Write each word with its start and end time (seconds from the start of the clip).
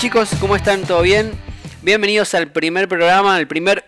chicos, 0.00 0.30
¿cómo 0.40 0.56
están? 0.56 0.80
¿Todo 0.84 1.02
bien? 1.02 1.30
Bienvenidos 1.82 2.32
al 2.32 2.50
primer 2.50 2.88
programa, 2.88 3.36
al 3.36 3.46
primer 3.46 3.84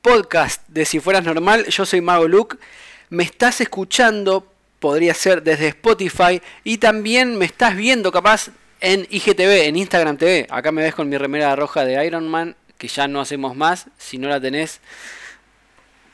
podcast 0.00 0.66
de 0.68 0.86
Si 0.86 1.00
Fueras 1.00 1.22
Normal. 1.22 1.66
Yo 1.66 1.84
soy 1.84 2.00
Mago 2.00 2.26
Luke. 2.26 2.56
Me 3.10 3.24
estás 3.24 3.60
escuchando, 3.60 4.50
podría 4.80 5.12
ser 5.12 5.42
desde 5.42 5.68
Spotify, 5.68 6.40
y 6.64 6.78
también 6.78 7.36
me 7.36 7.44
estás 7.44 7.76
viendo 7.76 8.10
capaz 8.10 8.52
en 8.80 9.06
IGTV, 9.10 9.66
en 9.66 9.76
Instagram 9.76 10.16
TV. 10.16 10.46
Acá 10.48 10.72
me 10.72 10.80
ves 10.80 10.94
con 10.94 11.10
mi 11.10 11.18
remera 11.18 11.54
roja 11.54 11.84
de 11.84 12.02
Iron 12.06 12.26
Man, 12.26 12.56
que 12.78 12.88
ya 12.88 13.06
no 13.06 13.20
hacemos 13.20 13.54
más. 13.54 13.88
Si 13.98 14.16
no 14.16 14.30
la 14.30 14.40
tenés, 14.40 14.80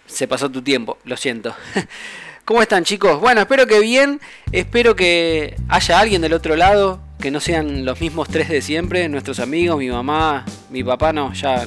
se 0.06 0.26
pasó 0.26 0.50
tu 0.50 0.60
tiempo, 0.60 0.98
lo 1.04 1.16
siento. 1.16 1.54
¿Cómo 2.44 2.62
están 2.62 2.82
chicos? 2.82 3.20
Bueno, 3.20 3.42
espero 3.42 3.68
que 3.68 3.78
bien, 3.78 4.20
espero 4.50 4.96
que 4.96 5.54
haya 5.68 6.00
alguien 6.00 6.20
del 6.20 6.32
otro 6.32 6.56
lado, 6.56 7.00
que 7.20 7.30
no 7.30 7.40
sean 7.40 7.84
los 7.84 8.00
mismos 8.00 8.28
tres 8.28 8.48
de 8.48 8.62
siempre, 8.62 9.08
nuestros 9.08 9.38
amigos, 9.40 9.78
mi 9.78 9.88
mamá, 9.88 10.44
mi 10.70 10.82
papá, 10.82 11.12
no, 11.12 11.32
ya 11.32 11.66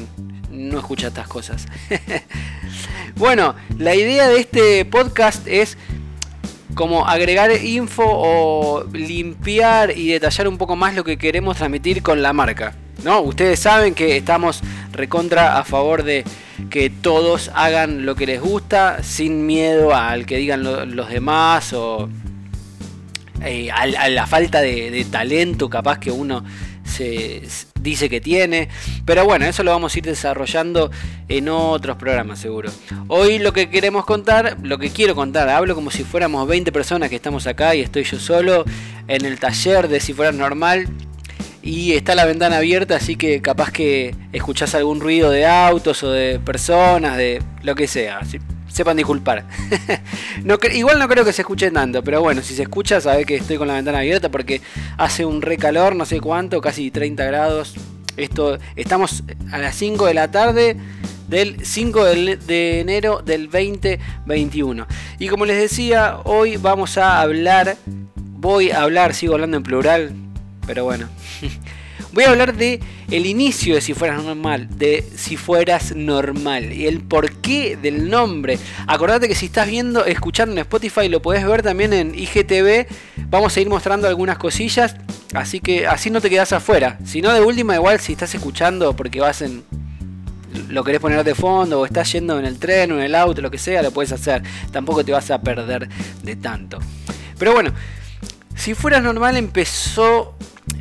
no 0.50 0.78
escucha 0.78 1.08
estas 1.08 1.28
cosas. 1.28 1.68
bueno, 3.16 3.56
la 3.78 3.96
idea 3.96 4.28
de 4.28 4.40
este 4.40 4.84
podcast 4.86 5.48
es 5.48 5.78
como 6.76 7.08
agregar 7.08 7.52
info 7.64 8.04
o 8.06 8.86
limpiar 8.92 9.96
y 9.96 10.10
detallar 10.10 10.48
un 10.48 10.58
poco 10.58 10.76
más 10.76 10.96
lo 10.96 11.04
que 11.04 11.18
queremos 11.18 11.58
transmitir 11.58 12.02
con 12.02 12.22
la 12.22 12.34
marca. 12.34 12.76
¿no? 13.04 13.22
Ustedes 13.22 13.60
saben 13.60 13.94
que 13.94 14.18
estamos 14.18 14.62
recontra 14.92 15.60
a 15.60 15.64
favor 15.64 16.04
de 16.04 16.24
que 16.70 16.90
todos 16.90 17.52
hagan 17.54 18.06
lo 18.06 18.16
que 18.16 18.26
les 18.26 18.42
gusta 18.42 19.04
sin 19.04 19.46
miedo 19.46 19.94
al 19.94 20.26
que 20.26 20.38
digan 20.38 20.64
los 20.64 21.10
demás 21.10 21.74
o 21.74 22.10
eh, 23.44 23.70
a, 23.72 24.10
la 24.10 24.28
falta 24.28 24.62
de, 24.62 25.06
talento 25.12 25.70
capaz 25.70 26.00
que 26.00 26.12
uno 26.12 26.44
se 26.84 27.44
dice 27.80 28.10
que 28.10 28.22
tiene. 28.22 28.70
Pero 29.06 29.26
bueno, 29.26 29.46
eso 29.46 29.64
lo 29.64 29.72
vamos 29.72 29.96
a 29.96 29.98
ir 30.00 30.06
desarrollando 30.06 30.92
en 31.28 31.50
otros 31.50 31.98
programas 31.98 32.40
seguro. 32.40 32.72
Hoy 33.08 33.40
lo 33.40 33.54
que 33.54 33.70
queremos 33.70 34.06
contar, 34.06 34.58
lo 34.64 34.78
que 34.78 34.90
quiero 34.90 35.16
contar, 35.16 35.50
hablo 35.50 35.76
como 35.76 35.92
si 35.92 36.04
fuéramos 36.04 36.48
20 36.48 36.72
personas 36.72 37.10
que 37.10 37.16
estamos 37.16 37.48
acá 37.48 37.76
y 37.76 37.82
estoy 37.82 38.04
yo 38.04 38.20
solo 38.20 38.66
en 39.08 39.26
el 39.26 39.40
taller 39.40 39.88
de 39.88 40.00
si 40.00 40.14
fuera 40.14 40.32
normal 40.32 40.88
y 41.62 41.94
está 41.94 42.14
la 42.14 42.26
ventana 42.26 42.58
abierta, 42.58 42.98
así 42.98 43.16
que 43.16 43.42
capaz 43.42 43.72
que 43.72 44.14
escuchás 44.34 44.76
algún 44.76 45.00
ruido 45.00 45.32
de 45.32 45.46
autos 45.46 46.04
o 46.04 46.12
de 46.12 46.40
personas, 46.40 47.18
de 47.18 47.42
lo 47.62 47.74
que 47.74 47.88
sea. 47.88 48.20
Sepan 48.74 48.98
disculpar. 48.98 49.46
no, 50.44 50.58
igual 50.74 50.98
no 50.98 51.08
creo 51.08 51.24
que 51.24 51.32
se 51.32 51.44
escuche 51.44 51.70
tanto, 51.70 52.04
pero 52.04 52.22
bueno, 52.22 52.42
si 52.42 52.56
se 52.56 52.64
escucha, 52.64 53.00
sabe 53.00 53.24
que 53.24 53.36
estoy 53.36 53.58
con 53.58 53.68
la 53.68 53.76
ventana 53.76 54.00
abierta 54.00 54.30
porque 54.30 54.62
hace 54.98 55.26
un 55.26 55.44
recalor, 55.44 55.96
no 55.96 56.06
sé 56.06 56.20
cuánto, 56.20 56.60
casi 56.60 56.90
30 56.90 57.24
grados. 57.24 57.76
Esto, 58.18 58.58
estamos 58.76 59.24
a 59.52 59.60
las 59.60 59.76
5 59.76 60.08
de 60.08 60.14
la 60.16 60.32
tarde 60.32 60.76
del 61.28 61.64
5 61.64 62.04
de 62.04 62.80
enero 62.80 63.22
del 63.24 63.46
2021. 63.52 64.88
Y 65.20 65.28
como 65.28 65.46
les 65.46 65.62
decía, 65.62 66.18
hoy 66.24 66.58
vamos 66.58 66.98
a 66.98 67.22
hablar, 67.22 67.78
voy 68.16 68.72
a 68.72 68.82
hablar, 68.82 69.14
sigo 69.14 69.36
hablando 69.36 69.58
en 69.58 69.64
plural, 69.64 70.16
pero 70.66 70.84
bueno. 70.84 71.10
Voy 72.14 72.26
a 72.26 72.30
hablar 72.30 72.56
de 72.56 72.80
el 73.10 73.26
inicio 73.26 73.74
de 73.74 73.82
si 73.82 73.96
fueras 73.96 74.24
normal, 74.24 74.68
de 74.78 75.04
si 75.16 75.36
fueras 75.36 75.96
normal 75.96 76.72
y 76.72 76.86
el 76.86 77.02
porqué 77.02 77.76
del 77.76 78.08
nombre. 78.08 78.60
Acordate 78.86 79.28
que 79.28 79.34
si 79.34 79.48
estás 79.48 79.68
viendo, 79.68 80.06
escuchando 80.06 80.52
en 80.52 80.60
Spotify, 80.60 81.10
lo 81.10 81.24
podés 81.24 81.44
ver 81.44 81.64
también 81.64 81.92
en 81.92 82.14
IGTV. 82.14 82.86
Vamos 83.30 83.58
a 83.58 83.62
ir 83.62 83.68
mostrando 83.68 84.08
algunas 84.08 84.38
cosillas, 84.38 84.96
así 85.34 85.60
que 85.60 85.88
así 85.88 86.12
no 86.12 86.22
te 86.22 86.30
quedas 86.30 86.54
afuera. 86.54 87.00
Si 87.04 87.20
no, 87.20 87.34
de 87.34 87.42
última, 87.42 87.74
igual 87.74 88.00
si 88.00 88.14
estás 88.14 88.36
escuchando 88.36 88.96
porque 88.96 89.20
vas 89.20 89.42
en 89.42 89.64
lo 90.70 90.84
querés 90.84 91.02
poner 91.02 91.24
de 91.24 91.34
fondo 91.34 91.80
o 91.80 91.86
estás 91.86 92.12
yendo 92.12 92.38
en 92.38 92.46
el 92.46 92.60
tren 92.60 92.92
o 92.92 92.98
en 92.98 93.06
el 93.06 93.16
auto, 93.16 93.42
lo 93.42 93.50
que 93.50 93.58
sea, 93.58 93.82
lo 93.82 93.90
puedes 93.90 94.12
hacer. 94.12 94.44
Tampoco 94.72 95.04
te 95.04 95.12
vas 95.12 95.32
a 95.32 95.42
perder 95.42 95.90
de 96.22 96.36
tanto. 96.36 96.78
Pero 97.40 97.54
bueno, 97.54 97.74
si 98.56 98.76
fueras 98.76 99.02
normal 99.02 99.36
empezó 99.36 100.36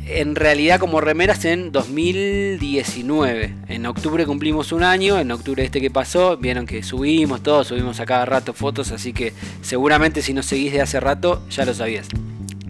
en 0.05 0.35
realidad 0.35 0.79
como 0.79 1.01
remeras 1.01 1.45
en 1.45 1.71
2019. 1.71 3.55
En 3.67 3.85
octubre 3.85 4.25
cumplimos 4.25 4.71
un 4.71 4.83
año, 4.83 5.19
en 5.19 5.31
octubre 5.31 5.63
este 5.63 5.81
que 5.81 5.89
pasó, 5.89 6.37
vieron 6.37 6.65
que 6.65 6.83
subimos 6.83 7.41
todos, 7.41 7.67
subimos 7.67 7.99
a 7.99 8.05
cada 8.05 8.25
rato 8.25 8.53
fotos, 8.53 8.91
así 8.91 9.13
que 9.13 9.33
seguramente 9.61 10.21
si 10.21 10.33
nos 10.33 10.45
seguís 10.45 10.73
de 10.73 10.81
hace 10.81 10.99
rato 10.99 11.47
ya 11.49 11.65
lo 11.65 11.73
sabías. 11.73 12.07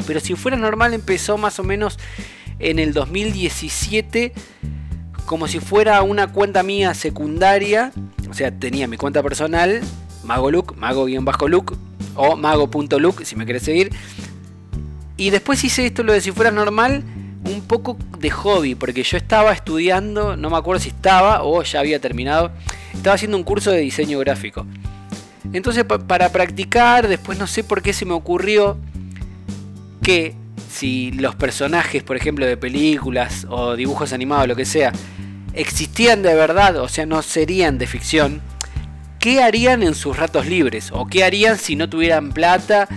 Pero 0.06 0.20
si 0.20 0.36
fuera 0.36 0.58
normal 0.58 0.94
empezó 0.94 1.38
más 1.38 1.60
o 1.60 1.64
menos 1.64 1.98
en 2.60 2.80
el 2.80 2.94
2017 2.94 4.34
como 5.26 5.48
si 5.48 5.60
fuera 5.60 6.02
una 6.02 6.32
cuenta 6.32 6.64
mía 6.64 6.94
secundaria, 6.94 7.92
o 8.30 8.34
sea, 8.34 8.52
tenía 8.52 8.88
mi 8.88 8.98
cuenta 8.98 9.24
personal, 9.24 9.82
MagoLook, 10.24 10.76
mago-look 10.78 11.78
o 12.16 12.36
mago.look 12.36 13.26
si 13.26 13.36
me 13.36 13.46
querés 13.46 13.64
seguir. 13.64 13.92
Y 15.16 15.30
después 15.30 15.64
hice 15.64 15.86
esto 15.86 16.04
lo 16.04 16.14
de 16.14 16.22
si 16.22 16.32
fuera 16.32 16.52
normal 16.52 17.04
un 17.46 17.62
poco 17.62 17.98
de 18.20 18.30
hobby, 18.30 18.76
porque 18.76 19.04
yo 19.04 19.18
estaba 19.18 19.52
estudiando, 19.54 20.38
no 20.38 20.50
me 20.50 20.58
acuerdo 20.58 20.82
si 20.82 20.90
estaba 20.90 21.44
o 21.44 21.62
ya 21.64 21.80
había 21.80 22.00
terminado, 22.00 22.52
estaba 22.94 23.16
haciendo 23.16 23.38
un 23.38 23.44
curso 23.44 23.72
de 23.72 23.80
diseño 23.80 24.20
gráfico. 24.20 24.66
Entonces 25.52 25.84
para 25.84 26.30
practicar, 26.30 27.08
después 27.08 27.38
no 27.38 27.48
sé 27.48 27.64
por 27.64 27.82
qué 27.82 27.94
se 27.94 28.06
me 28.06 28.14
ocurrió 28.14 28.78
que 30.02 30.36
si 30.70 31.12
los 31.12 31.36
personajes, 31.36 32.04
por 32.04 32.18
ejemplo, 32.18 32.46
de 32.46 32.58
películas 32.58 33.46
o 33.50 33.76
dibujos 33.76 34.14
animados, 34.14 34.48
lo 34.48 34.56
que 34.56 34.66
sea, 34.66 34.92
existían 35.54 36.24
de 36.24 36.34
verdad, 36.34 36.78
o 36.78 36.88
sea, 36.88 37.06
no 37.06 37.22
serían 37.22 37.78
de 37.78 37.88
ficción, 37.88 38.42
¿qué 39.20 39.44
harían 39.44 39.84
en 39.84 39.96
sus 39.96 40.18
ratos 40.18 40.48
libres? 40.48 40.90
¿O 40.92 41.06
qué 41.06 41.24
harían 41.24 41.58
si 41.58 41.76
no 41.76 41.90
tuvieran 41.90 42.32
plata 42.32 42.88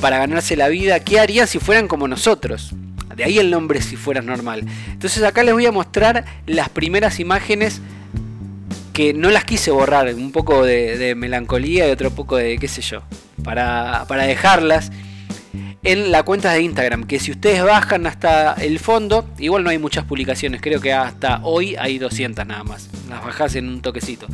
para 0.00 0.18
ganarse 0.18 0.56
la 0.56 0.68
vida? 0.68 1.00
¿Qué 1.00 1.20
harían 1.20 1.46
si 1.46 1.58
fueran 1.58 1.88
como 1.88 2.08
nosotros? 2.08 2.74
De 3.16 3.24
ahí 3.24 3.38
el 3.38 3.50
nombre 3.50 3.80
si 3.80 3.96
fueras 3.96 4.24
normal. 4.24 4.64
Entonces 4.90 5.22
acá 5.22 5.42
les 5.42 5.54
voy 5.54 5.66
a 5.66 5.72
mostrar 5.72 6.24
las 6.46 6.68
primeras 6.68 7.20
imágenes 7.20 7.80
que 8.92 9.12
no 9.12 9.30
las 9.30 9.44
quise 9.44 9.70
borrar. 9.70 10.14
Un 10.14 10.32
poco 10.32 10.64
de, 10.64 11.14
melancolía 11.16 11.86
y 11.88 11.90
otro 11.90 12.10
poco 12.10 12.36
de 12.36 12.58
qué 12.58 12.68
sé 12.68 12.82
yo. 12.82 13.02
Para, 13.42 14.04
para 14.08 14.24
dejarlas 14.24 14.90
en 15.82 16.10
la 16.10 16.22
cuenta 16.22 16.52
de 16.52 16.62
Instagram. 16.62 17.04
Que 17.04 17.20
si 17.20 17.30
ustedes 17.30 17.62
bajan 17.62 18.06
hasta 18.06 18.54
el 18.54 18.78
fondo, 18.78 19.28
igual 19.38 19.64
no 19.64 19.70
hay 19.70 19.78
muchas 19.78 20.04
publicaciones. 20.04 20.60
Creo 20.60 20.80
que 20.80 20.92
hasta 20.92 21.40
hoy 21.42 21.76
hay 21.76 21.98
200 21.98 22.46
nada 22.46 22.64
más. 22.64 22.88
Las 23.08 23.22
bajas 23.22 23.54
en 23.56 23.68
un 23.68 23.82
toquecito. 23.82 24.26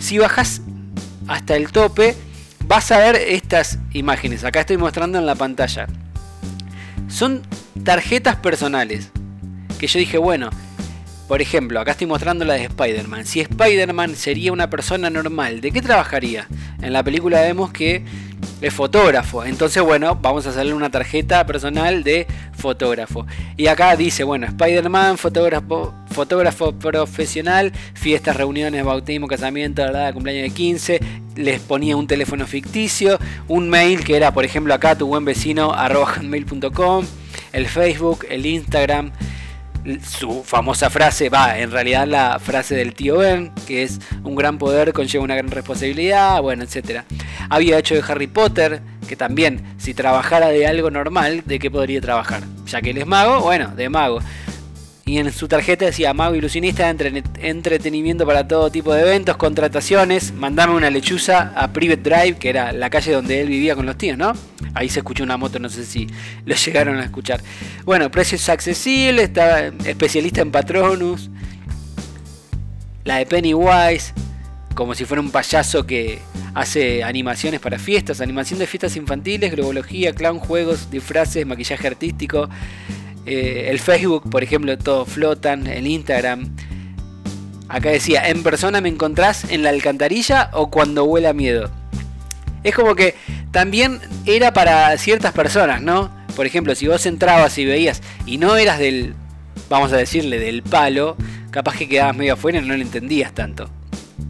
Si 0.00 0.18
bajas 0.18 0.62
hasta 1.28 1.56
el 1.56 1.70
tope, 1.70 2.16
vas 2.66 2.90
a 2.92 2.98
ver 2.98 3.16
estas 3.16 3.78
imágenes. 3.92 4.44
Acá 4.44 4.60
estoy 4.60 4.76
mostrando 4.76 5.18
en 5.18 5.26
la 5.26 5.34
pantalla. 5.34 5.86
Son 7.08 7.42
tarjetas 7.84 8.36
personales. 8.36 9.10
Que 9.78 9.86
yo 9.86 9.98
dije, 9.98 10.18
bueno, 10.18 10.50
por 11.30 11.40
ejemplo, 11.40 11.80
acá 11.80 11.92
estoy 11.92 12.08
mostrando 12.08 12.44
la 12.44 12.54
de 12.54 12.64
Spider-Man. 12.64 13.24
Si 13.24 13.40
Spider-Man 13.40 14.16
sería 14.16 14.52
una 14.52 14.68
persona 14.68 15.10
normal, 15.10 15.60
¿de 15.60 15.70
qué 15.70 15.80
trabajaría? 15.80 16.48
En 16.82 16.92
la 16.92 17.04
película 17.04 17.40
vemos 17.40 17.70
que 17.70 18.04
es 18.60 18.74
fotógrafo. 18.74 19.44
Entonces, 19.44 19.82
bueno, 19.82 20.18
vamos 20.20 20.46
a 20.46 20.50
hacerle 20.50 20.74
una 20.74 20.90
tarjeta 20.90 21.46
personal 21.46 22.02
de 22.02 22.26
fotógrafo. 22.52 23.26
Y 23.56 23.68
acá 23.68 23.94
dice, 23.96 24.24
bueno, 24.24 24.46
Spider-Man, 24.46 25.18
fotógrafo, 25.18 25.94
fotógrafo 26.10 26.72
profesional, 26.72 27.72
fiestas, 27.94 28.36
reuniones, 28.36 28.84
bautismo, 28.84 29.28
casamiento, 29.28 29.82
verdad, 29.82 30.12
cumpleaños 30.12 30.42
de 30.42 30.50
15. 30.50 31.00
Les 31.36 31.60
ponía 31.60 31.96
un 31.96 32.06
teléfono 32.06 32.46
ficticio, 32.46 33.18
un 33.46 33.68
mail 33.68 34.04
que 34.04 34.16
era, 34.16 34.32
por 34.32 34.44
ejemplo, 34.44 34.74
acá 34.74 34.96
tu 34.96 35.06
buen 35.06 35.24
vecino, 35.24 35.72
arroba 35.72 36.16
el 37.52 37.66
Facebook, 37.66 38.26
el 38.28 38.46
Instagram, 38.46 39.12
su 40.04 40.42
famosa 40.44 40.90
frase, 40.90 41.28
va, 41.30 41.58
en 41.58 41.70
realidad 41.70 42.06
la 42.06 42.38
frase 42.38 42.74
del 42.74 42.94
tío 42.94 43.18
Ben, 43.18 43.52
que 43.66 43.82
es 43.82 43.98
un 44.24 44.34
gran 44.34 44.58
poder 44.58 44.92
conlleva 44.92 45.24
una 45.24 45.36
gran 45.36 45.50
responsabilidad, 45.50 46.42
bueno, 46.42 46.64
etc. 46.64 47.02
Había 47.48 47.78
hecho 47.78 47.94
de 47.94 48.02
Harry 48.06 48.26
Potter, 48.26 48.82
que 49.08 49.16
también, 49.16 49.62
si 49.78 49.94
trabajara 49.94 50.48
de 50.48 50.66
algo 50.66 50.90
normal, 50.90 51.42
¿de 51.46 51.58
qué 51.58 51.70
podría 51.70 52.00
trabajar? 52.00 52.42
Ya 52.66 52.80
que 52.82 52.90
él 52.90 52.98
es 52.98 53.06
mago, 53.06 53.40
bueno, 53.40 53.68
de 53.74 53.88
mago 53.88 54.20
y 55.10 55.18
en 55.18 55.32
su 55.32 55.48
tarjeta 55.48 55.86
decía 55.86 56.14
mago 56.14 56.36
ilusionista, 56.36 56.88
entretenimiento 56.88 58.24
para 58.24 58.46
todo 58.46 58.70
tipo 58.70 58.94
de 58.94 59.00
eventos, 59.00 59.36
contrataciones, 59.36 60.32
mandame 60.32 60.74
una 60.74 60.88
lechuza 60.88 61.52
a 61.56 61.72
Private 61.72 62.08
Drive, 62.08 62.38
que 62.38 62.48
era 62.48 62.70
la 62.70 62.90
calle 62.90 63.10
donde 63.10 63.40
él 63.40 63.48
vivía 63.48 63.74
con 63.74 63.86
los 63.86 63.98
tíos, 63.98 64.16
¿no? 64.16 64.32
Ahí 64.72 64.88
se 64.88 65.00
escuchó 65.00 65.24
una 65.24 65.36
moto, 65.36 65.58
no 65.58 65.68
sé 65.68 65.84
si 65.84 66.06
lo 66.44 66.54
llegaron 66.64 66.98
a 66.98 67.02
escuchar. 67.02 67.40
Bueno, 67.84 68.08
precios 68.08 68.48
accesibles, 68.48 69.24
estaba 69.24 69.72
especialista 69.84 70.42
en 70.42 70.52
Patronus, 70.52 71.28
la 73.02 73.16
de 73.16 73.26
Pennywise, 73.26 74.14
como 74.76 74.94
si 74.94 75.06
fuera 75.06 75.20
un 75.20 75.32
payaso 75.32 75.86
que 75.86 76.20
hace 76.54 77.02
animaciones 77.02 77.58
para 77.58 77.80
fiestas, 77.80 78.20
animación 78.20 78.60
de 78.60 78.68
fiestas 78.68 78.94
infantiles, 78.94 79.50
globología, 79.50 80.14
clown, 80.14 80.38
juegos, 80.38 80.88
disfraces, 80.88 81.44
maquillaje 81.44 81.88
artístico. 81.88 82.48
Eh, 83.30 83.70
el 83.70 83.78
Facebook, 83.78 84.28
por 84.28 84.42
ejemplo, 84.42 84.76
todo 84.76 85.06
flotan, 85.06 85.68
el 85.68 85.86
Instagram. 85.86 86.52
Acá 87.68 87.90
decía, 87.90 88.28
en 88.28 88.42
persona 88.42 88.80
me 88.80 88.88
encontrás 88.88 89.44
en 89.48 89.62
la 89.62 89.70
alcantarilla 89.70 90.50
o 90.52 90.68
cuando 90.68 91.04
huela 91.04 91.32
miedo. 91.32 91.70
Es 92.64 92.74
como 92.74 92.96
que 92.96 93.14
también 93.52 94.00
era 94.26 94.52
para 94.52 94.98
ciertas 94.98 95.32
personas, 95.32 95.80
¿no? 95.80 96.10
Por 96.34 96.44
ejemplo, 96.44 96.74
si 96.74 96.88
vos 96.88 97.06
entrabas 97.06 97.56
y 97.58 97.64
veías 97.64 98.02
y 98.26 98.38
no 98.38 98.56
eras 98.56 98.80
del, 98.80 99.14
vamos 99.68 99.92
a 99.92 99.96
decirle, 99.96 100.40
del 100.40 100.64
palo, 100.64 101.16
capaz 101.52 101.76
que 101.76 101.88
quedabas 101.88 102.16
medio 102.16 102.32
afuera 102.34 102.58
y 102.58 102.62
no 102.62 102.74
lo 102.76 102.82
entendías 102.82 103.32
tanto. 103.32 103.70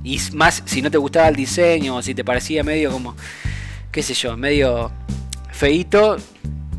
Y 0.04 0.20
más 0.34 0.62
si 0.66 0.82
no 0.82 0.90
te 0.90 0.98
gustaba 0.98 1.26
el 1.28 1.36
diseño 1.36 1.96
o 1.96 2.02
si 2.02 2.14
te 2.14 2.22
parecía 2.22 2.62
medio 2.64 2.90
como, 2.90 3.16
qué 3.92 4.02
sé 4.02 4.12
yo, 4.12 4.36
medio 4.36 4.92
feito, 5.52 6.18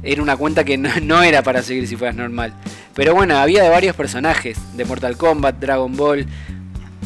era 0.04 0.22
una 0.22 0.38
cuenta 0.38 0.64
que 0.64 0.78
no, 0.78 1.24
era 1.24 1.44
para 1.44 1.62
seguir 1.62 1.88
si 1.88 1.96
fueras 1.96 2.16
normal. 2.16 2.54
Pero 2.94 3.14
bueno, 3.14 3.38
había 3.38 3.64
de 3.64 3.70
varios 3.70 3.96
personajes, 3.96 4.58
de 4.76 4.86
Mortal 4.86 5.18
Kombat, 5.18 5.60
Dragon 5.60 5.96
Ball, 5.96 6.26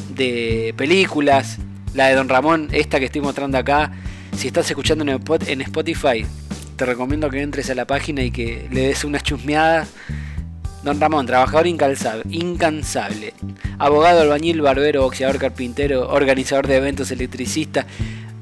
de 0.10 0.74
películas, 0.78 1.58
la 1.94 2.08
de 2.08 2.16
Don 2.16 2.30
Ramón, 2.30 2.70
esta 2.72 3.00
que 3.00 3.06
estoy 3.06 3.22
mostrando 3.22 3.58
acá. 3.58 3.92
Si 4.38 4.48
estás 4.48 4.70
escuchando 4.70 5.06
en 5.06 5.62
Spotify, 5.62 6.26
te 6.76 6.86
recomiendo 6.86 7.30
que 7.30 7.42
entres 7.42 7.70
a 7.70 7.76
la 7.76 7.86
página 7.86 8.22
y 8.22 8.32
que 8.32 8.68
le 8.72 8.88
des 8.88 9.04
una 9.06 9.20
chusmeada. 9.20 9.88
Don 10.84 11.00
Ramón, 11.00 11.26
trabajador 11.26 11.66
incansable, 11.66 13.34
abogado, 13.80 14.22
albañil, 14.22 14.62
barbero, 14.62 15.02
boxeador, 15.02 15.40
carpintero, 15.40 16.10
organizador 16.10 16.68
de 16.68 16.76
eventos, 16.76 17.10
electricista. 17.10 17.88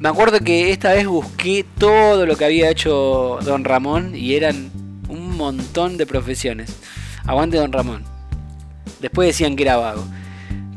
Me 0.03 0.09
acuerdo 0.09 0.41
que 0.41 0.69
esta 0.71 0.91
vez 0.91 1.07
busqué 1.07 1.65
todo 1.77 2.25
lo 2.25 2.35
que 2.35 2.43
había 2.43 2.69
hecho 2.69 3.39
Don 3.41 3.63
Ramón 3.63 4.13
y 4.13 4.35
eran 4.35 4.69
un 5.07 5.37
montón 5.37 5.95
de 5.95 6.05
profesiones. 6.05 6.75
Aguante 7.25 7.55
Don 7.55 7.71
Ramón. 7.71 8.03
Después 8.99 9.27
decían 9.27 9.55
que 9.55 9.63
era 9.63 9.77
vago. 9.77 10.03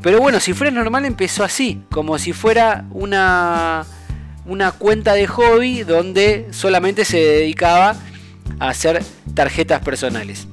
Pero 0.00 0.20
bueno, 0.20 0.38
si 0.38 0.52
fuera 0.52 0.70
normal 0.70 1.06
empezó 1.06 1.43
así, 1.43 1.82
como 1.90 2.19
si 2.19 2.32
fuera 2.32 2.84
una, 2.93 3.84
una 4.44 4.70
cuenta 4.70 5.14
de 5.14 5.26
hobby 5.26 5.82
donde 5.82 6.46
solamente 6.52 7.05
se 7.05 7.19
dedicaba 7.19 7.96
a 8.61 8.69
hacer 8.69 9.02
tarjetas 9.34 9.81
personales. 9.81 10.46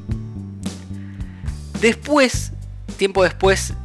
Después, 1.80 2.54
tiempo 2.98 3.24
después, 3.24 3.76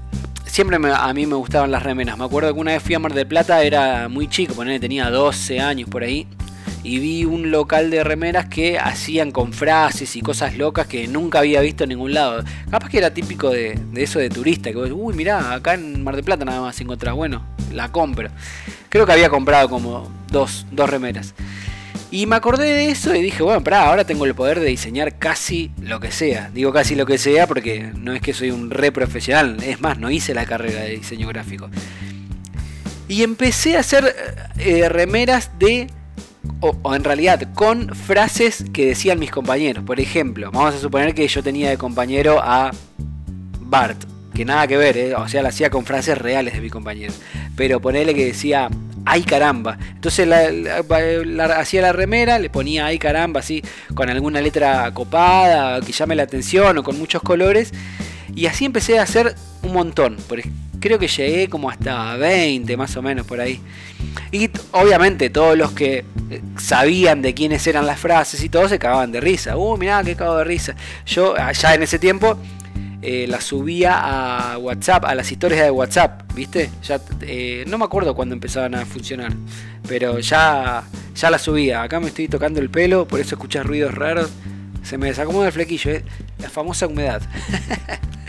siempre 0.58 0.76
a 0.92 1.14
mí 1.14 1.24
me 1.24 1.36
gustaban 1.36 1.70
las 1.70 1.84
remeras. 1.84 2.18
Me 2.18 2.24
acuerdo 2.24 2.52
que 2.52 2.58
una 2.58 2.72
vez 2.72 2.82
fui 2.82 2.92
a 2.92 2.98
Mar 2.98 3.14
del 3.14 3.28
Plata, 3.28 3.62
era 3.62 4.08
muy 4.08 4.26
chico, 4.26 4.54
tenía 4.80 5.08
12 5.08 5.60
años 5.60 5.88
por 5.88 6.02
ahí. 6.02 6.26
Y 6.82 6.98
vi 6.98 7.24
un 7.24 7.52
local 7.52 7.92
de 7.92 8.02
remeras 8.02 8.46
que 8.46 8.76
hacían 8.76 9.30
con 9.30 9.52
frases 9.52 10.16
y 10.16 10.20
cosas 10.20 10.58
locas 10.58 10.88
que 10.88 11.06
nunca 11.06 11.38
había 11.38 11.60
visto 11.60 11.84
en 11.84 11.90
ningún 11.90 12.12
lado. 12.12 12.42
Capaz 12.72 12.88
que 12.88 12.98
era 12.98 13.14
típico 13.14 13.50
de, 13.50 13.78
eso 13.94 14.18
de 14.18 14.30
turista, 14.30 14.70
que 14.70 14.76
vos, 14.78 14.90
uy, 14.92 15.14
mirá, 15.14 15.54
acá 15.54 15.74
en 15.74 16.02
Mar 16.02 16.16
del 16.16 16.24
Plata 16.24 16.44
nada 16.44 16.60
más 16.60 16.80
encontrás, 16.80 17.14
bueno, 17.14 17.46
la 17.72 17.92
compro. 17.92 18.28
Creo 18.88 19.06
que 19.06 19.12
había 19.12 19.30
comprado 19.30 19.68
como 19.68 20.10
dos, 20.32 20.66
dos 20.72 20.90
remeras. 20.90 21.36
Y 22.10 22.24
me 22.24 22.36
acordé 22.36 22.72
de 22.72 22.90
eso 22.90 23.14
y 23.14 23.20
dije, 23.20 23.42
bueno, 23.42 23.62
pará, 23.62 23.86
ahora 23.86 24.04
tengo 24.04 24.24
el 24.24 24.34
poder 24.34 24.60
de 24.60 24.66
diseñar 24.66 25.18
casi 25.18 25.70
lo 25.82 26.00
que 26.00 26.10
sea. 26.10 26.50
Digo 26.54 26.72
casi 26.72 26.94
lo 26.94 27.04
que 27.04 27.18
sea 27.18 27.46
porque 27.46 27.92
no 27.94 28.14
es 28.14 28.22
que 28.22 28.32
soy 28.32 28.50
un 28.50 28.70
re 28.70 28.90
profesional, 28.92 29.58
es 29.62 29.80
más, 29.80 29.98
no 29.98 30.10
hice 30.10 30.32
la 30.32 30.46
carrera 30.46 30.82
de 30.82 30.90
diseño 30.90 31.28
gráfico. 31.28 31.68
Y 33.08 33.22
empecé 33.22 33.76
a 33.76 33.80
hacer 33.80 34.14
eh, 34.58 34.88
remeras 34.88 35.50
de, 35.58 35.88
o, 36.60 36.94
en 36.94 37.04
realidad, 37.04 37.52
con 37.54 37.94
frases 37.94 38.64
que 38.72 38.86
decían 38.86 39.18
mis 39.18 39.30
compañeros. 39.30 39.84
Por 39.84 40.00
ejemplo, 40.00 40.50
vamos 40.50 40.74
a 40.74 40.78
suponer 40.78 41.14
que 41.14 41.28
yo 41.28 41.42
tenía 41.42 41.68
de 41.68 41.76
compañero 41.76 42.40
a 42.42 42.70
Bart, 43.60 44.02
que 44.34 44.46
nada 44.46 44.66
que 44.66 44.78
ver, 44.78 44.96
eh, 44.96 45.14
o 45.14 45.28
sea, 45.28 45.42
la 45.42 45.50
hacía 45.50 45.68
con 45.68 45.84
frases 45.84 46.16
reales 46.16 46.54
de 46.54 46.62
mi 46.62 46.70
compañero. 46.70 47.12
Pero 47.54 47.80
ponerle 47.80 48.14
que 48.14 48.26
decía 48.26 48.70
ay 49.08 49.22
caramba. 49.22 49.78
Entonces 49.94 50.28
hacía 51.56 51.82
la 51.82 51.92
remera, 51.92 52.38
le 52.38 52.50
ponía 52.50 52.86
ay 52.86 52.98
caramba, 52.98 53.40
así, 53.40 53.62
con 53.94 54.10
alguna 54.10 54.40
letra 54.40 54.92
copada, 54.92 55.80
que 55.80 55.92
llame 55.92 56.14
la 56.14 56.24
atención 56.24 56.76
o 56.78 56.82
con 56.82 56.98
muchos 56.98 57.22
colores. 57.22 57.72
Y 58.34 58.46
así 58.46 58.66
empecé 58.66 58.98
a 58.98 59.02
hacer 59.02 59.34
un 59.62 59.72
montón. 59.72 60.18
Creo 60.80 60.98
que 60.98 61.08
llegué 61.08 61.48
como 61.48 61.70
hasta 61.70 62.16
20 62.16 62.76
más 62.76 62.96
o 62.96 63.02
menos 63.02 63.26
por 63.26 63.40
ahí. 63.40 63.60
Y 64.30 64.50
obviamente 64.72 65.30
todos 65.30 65.56
los 65.56 65.72
que 65.72 66.04
eh, 66.30 66.42
sabían 66.58 67.22
de 67.22 67.32
quiénes 67.32 67.66
eran 67.66 67.86
las 67.86 67.98
frases 67.98 68.42
y 68.44 68.48
todos 68.48 68.70
se 68.70 68.78
cagaban 68.78 69.10
de 69.10 69.20
risa. 69.20 69.56
Uh, 69.56 69.76
mirá, 69.78 70.04
qué 70.04 70.14
cago 70.14 70.36
de 70.36 70.44
risa. 70.44 70.76
Yo 71.06 71.34
ya 71.36 71.74
en 71.74 71.82
ese 71.82 71.98
tiempo 71.98 72.38
eh, 73.00 73.26
la 73.28 73.40
subía 73.40 74.52
a 74.52 74.58
WhatsApp, 74.58 75.04
a 75.04 75.14
las 75.14 75.30
historias 75.30 75.62
de 75.62 75.70
WhatsApp, 75.70 76.32
¿viste? 76.34 76.70
Ya, 76.82 77.00
eh, 77.20 77.64
no 77.68 77.78
me 77.78 77.84
acuerdo 77.84 78.14
cuándo 78.14 78.34
empezaban 78.34 78.74
a 78.74 78.84
funcionar, 78.84 79.32
pero 79.86 80.18
ya, 80.18 80.82
ya 81.14 81.30
la 81.30 81.38
subía. 81.38 81.82
Acá 81.82 82.00
me 82.00 82.08
estoy 82.08 82.26
tocando 82.26 82.60
el 82.60 82.70
pelo, 82.70 83.06
por 83.06 83.20
eso 83.20 83.36
escuchas 83.36 83.64
ruidos 83.64 83.94
raros. 83.94 84.30
Se 84.82 84.98
me 84.98 85.06
desacomoda 85.06 85.46
el 85.46 85.52
flequillo, 85.52 85.92
¿eh? 85.92 86.04
la 86.40 86.50
famosa 86.50 86.88
humedad. 86.88 87.22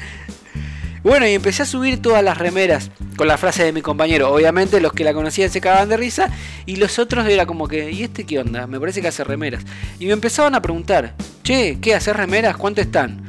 bueno, 1.03 1.27
y 1.27 1.31
empecé 1.31 1.63
a 1.63 1.65
subir 1.65 1.99
todas 2.01 2.23
las 2.23 2.37
remeras 2.37 2.91
con 3.17 3.27
la 3.27 3.37
frase 3.39 3.63
de 3.63 3.73
mi 3.73 3.81
compañero. 3.81 4.31
Obviamente 4.31 4.79
los 4.81 4.93
que 4.93 5.03
la 5.03 5.13
conocían 5.13 5.49
se 5.49 5.61
cagaban 5.61 5.89
de 5.89 5.97
risa 5.97 6.29
y 6.67 6.75
los 6.75 6.99
otros 6.99 7.27
era 7.27 7.47
como 7.47 7.67
que, 7.67 7.91
¿y 7.91 8.03
este 8.03 8.23
qué 8.23 8.39
onda? 8.39 8.67
Me 8.67 8.79
parece 8.79 9.01
que 9.01 9.07
hace 9.07 9.23
remeras. 9.23 9.63
Y 9.99 10.05
me 10.05 10.13
empezaban 10.13 10.53
a 10.53 10.61
preguntar, 10.61 11.15
che, 11.43 11.79
¿qué 11.81 11.95
hacer 11.95 12.17
remeras? 12.17 12.55
¿Cuánto 12.55 12.81
están? 12.81 13.28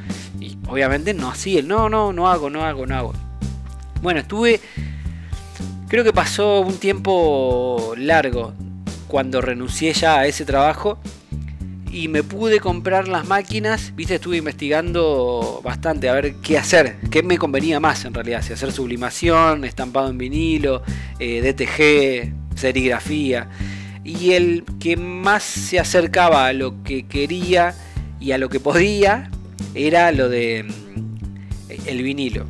Obviamente 0.71 1.13
no 1.13 1.29
así, 1.29 1.61
no, 1.61 1.89
no, 1.89 2.13
no 2.13 2.29
hago, 2.29 2.49
no 2.49 2.63
hago, 2.63 2.85
no 2.87 2.95
hago. 2.95 3.13
Bueno, 4.01 4.21
estuve, 4.21 4.61
creo 5.87 6.03
que 6.03 6.13
pasó 6.13 6.61
un 6.61 6.77
tiempo 6.77 7.93
largo 7.97 8.53
cuando 9.07 9.41
renuncié 9.41 9.91
ya 9.93 10.19
a 10.19 10.27
ese 10.27 10.45
trabajo 10.45 10.97
y 11.91 12.07
me 12.07 12.23
pude 12.23 12.61
comprar 12.61 13.09
las 13.09 13.27
máquinas, 13.27 13.93
viste, 13.95 14.15
estuve 14.15 14.37
investigando 14.37 15.59
bastante 15.61 16.07
a 16.07 16.13
ver 16.13 16.35
qué 16.35 16.57
hacer, 16.57 16.95
qué 17.11 17.21
me 17.21 17.37
convenía 17.37 17.81
más 17.81 18.05
en 18.05 18.13
realidad, 18.13 18.41
si 18.41 18.53
hacer 18.53 18.71
sublimación, 18.71 19.65
estampado 19.65 20.09
en 20.09 20.17
vinilo, 20.17 20.83
eh, 21.19 21.41
DTG, 21.41 22.57
serigrafía. 22.57 23.49
Y 24.05 24.31
el 24.31 24.63
que 24.79 24.95
más 24.95 25.43
se 25.43 25.79
acercaba 25.79 26.47
a 26.47 26.53
lo 26.53 26.81
que 26.81 27.05
quería 27.07 27.75
y 28.21 28.31
a 28.31 28.37
lo 28.37 28.47
que 28.49 28.61
podía 28.61 29.29
era 29.75 30.11
lo 30.11 30.29
de 30.29 30.63
mm, 30.63 31.87
el 31.87 32.03
vinilo. 32.03 32.45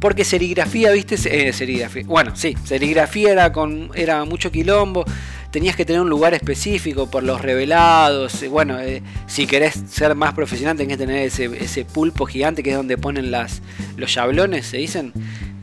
Porque 0.00 0.24
serigrafía, 0.24 0.92
viste, 0.92 1.16
eh, 1.16 1.52
serigrafía. 1.52 2.04
Bueno, 2.06 2.34
sí, 2.34 2.56
serigrafía 2.64 3.32
era 3.32 3.52
con 3.52 3.90
era 3.94 4.24
mucho 4.24 4.50
quilombo. 4.50 5.04
Tenías 5.50 5.76
que 5.76 5.84
tener 5.84 6.00
un 6.00 6.08
lugar 6.08 6.32
específico 6.32 7.10
por 7.10 7.22
los 7.22 7.42
revelados. 7.42 8.42
Eh, 8.42 8.48
bueno, 8.48 8.80
eh, 8.80 9.02
si 9.26 9.46
querés 9.46 9.74
ser 9.90 10.14
más 10.14 10.32
profesional, 10.32 10.76
tenés 10.76 10.96
que 10.96 11.06
tener 11.06 11.26
ese, 11.26 11.84
pulpo 11.84 12.24
gigante 12.24 12.62
que 12.62 12.70
es 12.70 12.76
donde 12.76 12.96
ponen 12.96 13.30
las, 13.30 13.60
los 13.96 14.14
yablones, 14.14 14.66
se 14.66 14.78
dicen, 14.78 15.12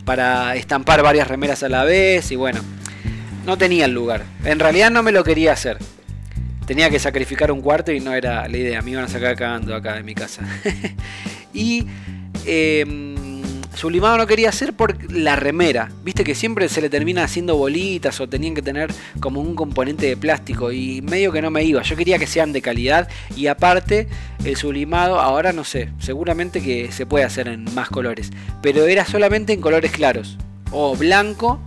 para 0.05 0.55
estampar 0.55 1.01
varias 1.01 1.27
remeras 1.27 1.63
a 1.63 1.69
la 1.69 1.83
vez. 1.83 2.31
Y 2.31 2.35
bueno, 2.35 2.59
no 3.45 3.57
tenía 3.57 3.85
el 3.85 3.93
lugar. 3.93 4.23
En 4.43 4.59
realidad 4.59 4.91
no 4.91 5.01
me 5.01 5.11
lo 5.11 5.23
quería 5.23 5.53
hacer 5.53 5.79
tenía 6.67 6.91
que 6.91 6.99
sacrificar 6.99 7.51
un 7.51 7.61
cuarto 7.61 7.91
y 7.91 7.99
no 7.99 8.13
era 8.13 8.47
la 8.47 8.57
idea, 8.57 8.83
me 8.83 8.91
iban 8.91 9.05
a 9.05 9.07
sacar 9.07 9.35
cagando 9.35 9.73
acá 9.73 9.95
de 9.95 10.03
mi 10.03 10.13
casa. 10.13 10.43
y 11.53 11.87
eh, 12.45 12.85
Sublimado 13.77 14.17
no 14.17 14.25
quería 14.25 14.49
hacer 14.49 14.73
por 14.73 15.11
la 15.13 15.35
remera, 15.35 15.91
viste 16.03 16.23
que 16.23 16.33
siempre 16.33 16.67
se 16.67 16.81
le 16.81 16.89
termina 16.89 17.23
haciendo 17.23 17.57
bolitas 17.57 18.19
o 18.19 18.27
tenían 18.27 18.55
que 18.55 18.63
tener 18.63 18.91
como 19.19 19.39
un 19.39 19.53
componente 19.53 20.07
de 20.07 20.17
plástico 20.17 20.71
y 20.71 21.03
medio 21.03 21.31
que 21.31 21.43
no 21.43 21.51
me 21.51 21.63
iba, 21.63 21.83
yo 21.83 21.95
quería 21.95 22.17
que 22.17 22.25
sean 22.25 22.53
de 22.53 22.63
calidad 22.63 23.07
y 23.35 23.45
aparte 23.45 24.07
el 24.43 24.57
sublimado 24.57 25.19
ahora 25.19 25.53
no 25.53 25.63
sé, 25.63 25.91
seguramente 25.99 26.59
que 26.59 26.91
se 26.91 27.05
puede 27.05 27.23
hacer 27.23 27.47
en 27.47 27.71
más 27.75 27.89
colores, 27.89 28.31
pero 28.63 28.87
era 28.87 29.05
solamente 29.05 29.53
en 29.53 29.61
colores 29.61 29.91
claros 29.91 30.39
o 30.71 30.95
blanco 30.95 31.59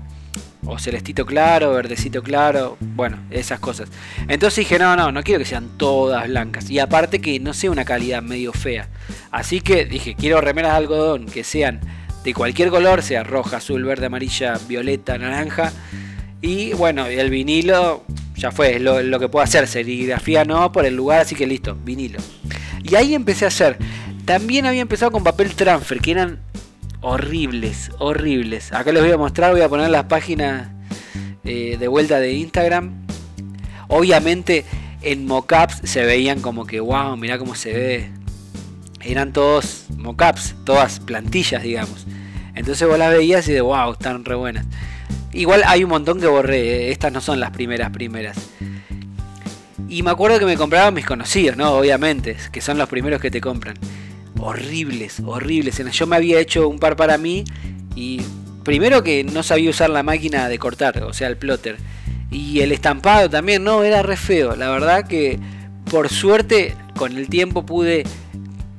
o 0.67 0.79
celestito 0.79 1.25
claro, 1.25 1.73
verdecito 1.73 2.23
claro, 2.23 2.77
bueno, 2.81 3.19
esas 3.31 3.61
cosas. 3.61 3.89
Entonces 4.29 4.59
dije, 4.59 4.79
no, 4.79 4.97
no, 4.97 5.11
no 5.13 5.23
quiero 5.23 5.39
que 5.39 5.45
sean 5.45 5.69
todas 5.77 6.29
blancas. 6.29 6.71
Y 6.71 6.79
aparte 6.79 7.21
que 7.21 7.41
no 7.41 7.55
sea 7.55 7.71
una 7.71 7.85
calidad 7.85 8.23
medio 8.23 8.53
fea. 8.53 8.89
Así 9.31 9.61
que 9.61 9.85
dije, 9.85 10.15
quiero 10.15 10.41
remeras 10.41 10.73
de 10.73 10.79
algodón 10.79 11.27
que 11.27 11.45
sean 11.45 11.81
de 12.25 12.35
cualquier 12.35 12.71
color, 12.71 13.03
sea 13.03 13.23
roja, 13.25 13.59
azul, 13.59 13.85
verde, 13.85 14.07
amarilla, 14.07 14.59
violeta, 14.69 15.17
naranja. 15.19 15.73
Y 16.43 16.73
bueno, 16.75 17.07
el 17.07 17.31
vinilo 17.31 18.05
ya 18.37 18.51
fue, 18.51 18.79
lo, 18.79 19.03
lo 19.03 19.19
que 19.19 19.29
puedo 19.29 19.43
hacer. 19.43 19.67
Serigrafía 19.67 20.45
no, 20.45 20.73
por 20.73 20.85
el 20.85 20.95
lugar, 20.95 21.21
así 21.21 21.35
que 21.35 21.47
listo, 21.47 21.77
vinilo. 21.83 22.19
Y 22.83 22.95
ahí 22.95 23.15
empecé 23.15 23.47
a 23.47 23.49
hacer. 23.49 23.79
También 24.25 24.67
había 24.67 24.83
empezado 24.83 25.11
con 25.11 25.25
papel 25.25 25.55
transfer, 25.55 26.01
que 26.01 26.13
eran 26.13 26.41
horribles, 27.01 27.91
horribles. 27.99 28.73
Acá 28.73 28.93
les 28.93 29.03
voy 29.03 29.13
a 29.13 29.17
mostrar, 29.17 29.53
voy 29.53 29.63
a 29.63 29.69
poner 29.69 29.91
las 29.91 30.05
páginas 30.05 30.69
eh, 31.45 31.77
de 31.79 31.89
vuelta 31.89 32.21
de 32.21 32.33
Instagram. 32.33 33.07
Obviamente 33.89 34.65
en 35.03 35.27
mockups 35.27 35.81
se 35.85 36.05
veían 36.05 36.41
como 36.41 36.67
que, 36.67 36.81
wow, 36.81 37.17
mirá 37.17 37.39
cómo 37.39 37.55
se 37.55 37.73
ve. 37.73 38.11
eran 39.03 39.33
todos 39.33 39.87
mockups, 39.97 40.55
todas 40.65 41.01
plantillas, 41.01 41.63
digamos. 41.63 42.07
Entonces 42.55 42.87
vos 42.87 42.99
las 42.99 43.11
veías 43.13 43.49
y 43.49 43.53
de 43.53 43.61
wow, 43.61 43.93
están 43.93 44.25
re 44.25 44.35
buenas. 44.35 44.67
Igual 45.33 45.63
hay 45.67 45.85
un 45.85 45.91
montón 45.91 46.21
que 46.21 46.27
borré, 46.27 46.61
eh, 46.61 46.91
estas 46.91 47.13
no 47.13 47.21
son 47.21 47.41
las 47.41 47.51
primeras 47.51 47.91
primeras. 47.91 48.37
Y 49.89 50.03
me 50.03 50.11
acuerdo 50.11 50.39
que 50.39 50.45
me 50.45 50.57
compraban 50.57 50.95
mis 50.95 51.07
conocidos, 51.07 51.57
¿no? 51.57 51.73
Obviamente, 51.73 52.37
que 52.53 52.61
son 52.61 52.79
los 52.79 52.89
primeros 52.89 53.21
que 53.21 53.31
te 53.31 53.41
compran. 53.41 53.77
Horribles, 54.41 55.21
horribles. 55.25 55.83
Yo 55.93 56.07
me 56.07 56.17
había 56.17 56.41
hecho 56.41 56.69
un 56.69 56.79
par 56.79 56.97
para 56.97 57.19
mí 57.19 57.45
y 57.95 58.21
primero 58.65 59.03
que 59.03 59.25
no 59.25 59.43
sabía 59.43 59.71
usar 59.71 59.91
la 59.91 60.03
máquina 60.03 60.49
de 60.49 60.59
cortar, 60.59 61.03
o 61.03 61.13
sea, 61.13 61.29
el 61.29 61.37
plotter. 61.37 61.77
Y 62.31 62.61
el 62.61 62.73
estampado 62.73 63.29
también, 63.29 63.65
no, 63.65 63.83
era 63.83 64.03
re 64.03 64.17
feo. 64.17 64.57
La 64.57 64.71
verdad 64.71 65.07
que 65.07 65.39
por 65.91 66.09
suerte 66.09 66.75
con 66.97 67.17
el 67.17 67.29
tiempo 67.29 67.67
pude 67.67 68.05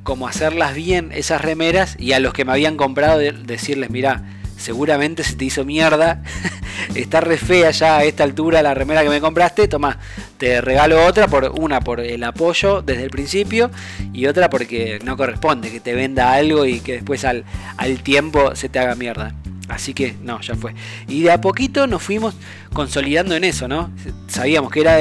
como 0.04 0.28
hacerlas 0.28 0.74
bien 0.76 1.12
esas 1.14 1.42
remeras 1.42 1.96
y 2.00 2.14
a 2.14 2.20
los 2.20 2.34
que 2.34 2.46
me 2.46 2.54
habían 2.54 2.78
comprado 2.78 3.20
decirles, 3.20 3.90
mira, 3.90 4.24
seguramente 4.62 5.24
se 5.24 5.36
te 5.36 5.46
hizo 5.46 5.66
mierda, 5.66 6.24
está 6.96 7.20
re 7.20 7.38
fea 7.38 7.72
ya 7.72 7.98
a 7.98 8.04
esta 8.04 8.24
altura 8.24 8.62
la 8.62 8.74
remera 8.74 9.04
que 9.04 9.10
me 9.10 9.20
compraste, 9.20 9.68
toma, 9.68 9.98
te 10.38 10.62
regalo 10.62 11.06
otra 11.06 11.28
por 11.28 11.52
una 11.60 11.82
por 11.82 12.00
el 12.00 12.24
apoyo 12.24 12.82
desde 12.82 13.04
el 13.04 13.10
principio 13.10 13.72
y 14.14 14.28
otra 14.28 14.50
porque 14.50 15.00
no 15.04 15.18
corresponde 15.18 15.72
que 15.72 15.80
te 15.80 15.94
venda 15.94 16.34
algo 16.34 16.66
y 16.66 16.80
que 16.80 16.94
después 16.94 17.26
al, 17.26 17.44
al 17.78 18.02
tiempo 18.04 18.56
se 18.56 18.70
te 18.70 18.80
haga 18.80 18.96
mierda. 18.96 19.36
Así 19.68 19.94
que 19.94 20.16
no, 20.22 20.42
ya 20.42 20.56
fue. 20.56 20.76
Y 21.08 21.22
de 21.22 21.32
a 21.32 21.40
poquito 21.40 21.88
nos 21.88 22.04
fuimos 22.04 22.36
consolidando 22.74 23.36
en 23.36 23.46
eso, 23.46 23.70
¿no? 23.70 23.90
Sabíamos 24.28 24.70
que 24.70 24.82
era 24.82 24.98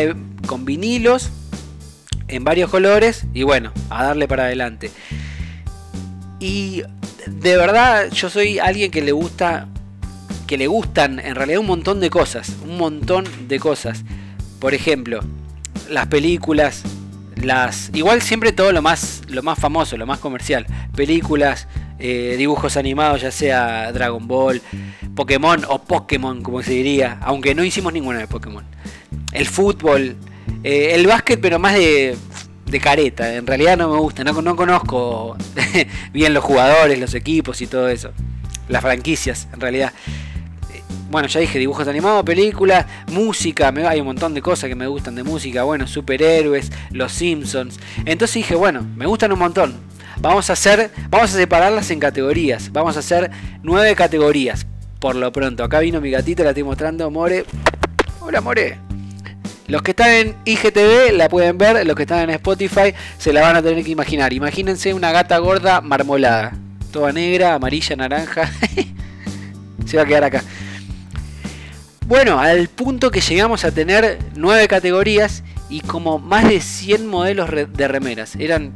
con 0.47 0.65
vinilos 0.65 1.31
en 2.29 2.45
varios 2.45 2.71
colores 2.71 3.25
y 3.35 3.43
bueno, 3.43 3.73
a 3.91 4.05
darle 4.05 4.29
para 4.29 4.45
adelante. 4.45 4.91
Y 6.41 6.83
de 7.27 7.57
verdad 7.57 8.11
yo 8.11 8.31
soy 8.31 8.59
alguien 8.59 8.91
que 8.91 9.03
le 9.03 9.13
gusta 9.13 9.69
que 10.47 10.59
le 10.59 10.67
gustan 10.67 11.21
en 11.21 11.37
realidad 11.37 11.61
un 11.61 11.67
montón 11.67 12.01
de 12.01 12.11
cosas, 12.11 12.57
un 12.67 12.77
montón 12.77 13.25
de 13.47 13.61
cosas. 13.61 14.03
Por 14.59 14.75
ejemplo, 14.75 15.21
las 15.89 16.09
películas, 16.09 16.83
las 17.37 17.91
igual 17.95 18.21
siempre 18.21 18.51
todo 18.51 18.73
lo 18.73 18.83
más 18.83 19.23
lo 19.29 19.45
más 19.45 19.59
famoso, 19.61 19.97
lo 19.97 20.07
más 20.07 20.19
comercial, 20.19 20.67
películas, 20.97 21.69
eh, 22.01 22.35
dibujos 22.39 22.77
animados, 22.77 23.21
ya 23.21 23.31
sea 23.31 23.93
Dragon 23.93 24.27
Ball, 24.27 24.61
Pokémon 25.15 25.65
o 25.69 25.83
Pokémon, 25.83 26.43
como 26.43 26.63
se 26.63 26.73
diría, 26.73 27.19
aunque 27.21 27.55
no 27.55 27.63
hicimos 27.63 27.93
ninguna 27.93 28.19
de 28.19 28.27
Pokémon. 28.27 28.65
El 29.33 29.47
fútbol, 29.47 30.17
eh, 30.65 30.93
el 30.95 31.07
básquet, 31.07 31.41
pero 31.41 31.59
más 31.59 31.75
de, 31.75 32.17
de, 32.71 32.81
careta. 32.81 33.35
En 33.35 33.47
realidad 33.47 33.77
no 33.77 33.89
me 33.89 33.99
gusta, 33.99 34.25
no, 34.25 34.41
no 34.43 34.57
conozco 34.57 35.37
bien 36.13 36.35
los 36.35 36.45
jugadores, 36.45 36.99
los 36.99 37.15
equipos 37.15 37.61
y 37.61 37.67
todo 37.67 37.89
eso. 37.89 38.13
Las 38.69 38.83
franquicias, 38.83 39.49
en 39.53 39.61
realidad. 39.61 39.93
Bueno, 41.11 41.27
ya 41.27 41.41
dije, 41.41 41.59
dibujos 41.59 41.89
animados, 41.89 42.25
películas, 42.25 42.87
música, 43.11 43.73
me, 43.73 43.85
hay 43.85 43.99
un 43.99 44.07
montón 44.07 44.33
de 44.33 44.43
cosas 44.43 44.69
que 44.69 44.77
me 44.77 44.87
gustan 44.87 45.17
de 45.17 45.25
música, 45.25 45.65
bueno, 45.65 45.89
superhéroes, 45.89 46.71
los 46.93 47.11
Simpsons. 47.11 47.81
Entonces 48.05 48.35
dije, 48.35 48.55
bueno, 48.55 48.87
me 48.97 49.07
gustan 49.07 49.33
un 49.33 49.41
montón. 49.41 49.75
Vamos 50.21 50.51
a 50.51 50.53
hacer, 50.53 50.91
vamos 51.09 51.35
a 51.35 51.37
separarlas 51.37 51.91
en 51.91 51.99
categorías. 51.99 52.71
Vamos 52.73 52.97
a 52.97 53.01
hacer 53.01 53.31
nueve 53.63 53.95
categorías. 53.97 54.67
Por 55.01 55.17
lo 55.17 55.33
pronto, 55.33 55.65
acá 55.65 55.81
vino 55.81 56.01
mi 56.01 56.11
gatita, 56.11 56.45
la 56.45 56.51
estoy 56.51 56.65
mostrando, 56.65 57.11
More. 57.11 57.45
Hola, 58.21 58.41
More. 58.41 58.90
Los 59.71 59.83
que 59.83 59.93
están 59.93 60.11
en 60.11 60.37
IGTV 60.45 61.13
la 61.13 61.29
pueden 61.29 61.57
ver, 61.57 61.87
los 61.87 61.95
que 61.95 62.03
están 62.03 62.29
en 62.29 62.31
Spotify 62.31 62.93
se 63.19 63.33
la 63.33 63.43
van 63.43 63.55
a 63.55 63.63
tener 63.63 63.85
que 63.85 63.93
imaginar. 63.93 64.33
Imagínense 64.33 64.93
una 64.93 65.13
gata 65.13 65.39
gorda 65.39 65.81
marmolada, 65.81 66.53
toda 66.91 67.13
negra, 67.13 67.55
amarilla, 67.55 67.95
naranja. 67.95 68.51
se 69.87 69.97
va 69.97 70.03
a 70.03 70.07
quedar 70.07 70.25
acá. 70.25 70.43
Bueno, 72.09 72.41
al 72.41 72.67
punto 72.67 73.13
que 73.13 73.21
llegamos 73.21 73.65
a 73.65 73.71
tener 73.71 74.19
nueve 74.35 74.67
categorías 74.67 75.45
y 75.69 75.83
como 75.83 76.19
más 76.19 76.49
de 76.49 76.61
100 76.61 77.07
modelos 77.07 77.49
de 77.49 77.87
remeras. 77.87 78.35
Eran 78.35 78.73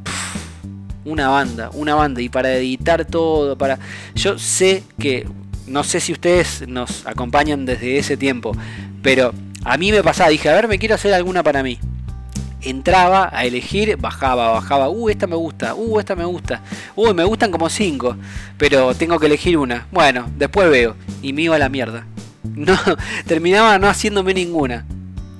una 1.04 1.28
banda, 1.28 1.70
una 1.72 1.96
banda. 1.96 2.22
Y 2.22 2.28
para 2.28 2.54
editar 2.54 3.04
todo, 3.04 3.58
para... 3.58 3.80
Yo 4.14 4.38
sé 4.38 4.84
que, 5.00 5.26
no 5.66 5.82
sé 5.82 5.98
si 5.98 6.12
ustedes 6.12 6.68
nos 6.68 7.04
acompañan 7.04 7.66
desde 7.66 7.98
ese 7.98 8.16
tiempo, 8.16 8.56
pero 9.02 9.34
a 9.64 9.78
mí 9.78 9.90
me 9.90 10.02
pasaba, 10.02 10.28
dije, 10.28 10.48
a 10.48 10.54
ver, 10.54 10.68
me 10.68 10.78
quiero 10.78 10.94
hacer 10.94 11.14
alguna 11.14 11.42
para 11.42 11.62
mí. 11.62 11.78
Entraba 12.60 13.30
a 13.32 13.44
elegir, 13.44 13.96
bajaba, 13.96 14.52
bajaba, 14.52 14.88
uh, 14.88 15.08
esta 15.08 15.26
me 15.26 15.36
gusta, 15.36 15.74
uh, 15.74 15.98
esta 15.98 16.14
me 16.14 16.24
gusta, 16.24 16.62
uh, 16.96 17.12
me 17.12 17.24
gustan 17.24 17.50
como 17.50 17.68
cinco, 17.68 18.16
pero 18.56 18.94
tengo 18.94 19.18
que 19.18 19.26
elegir 19.26 19.56
una. 19.56 19.86
Bueno, 19.90 20.30
después 20.36 20.70
veo, 20.70 20.96
y 21.22 21.32
me 21.32 21.42
iba 21.42 21.56
a 21.56 21.58
la 21.58 21.68
mierda. 21.68 22.06
No, 22.44 22.78
terminaba 23.26 23.78
no 23.78 23.88
haciéndome 23.88 24.34
ninguna. 24.34 24.86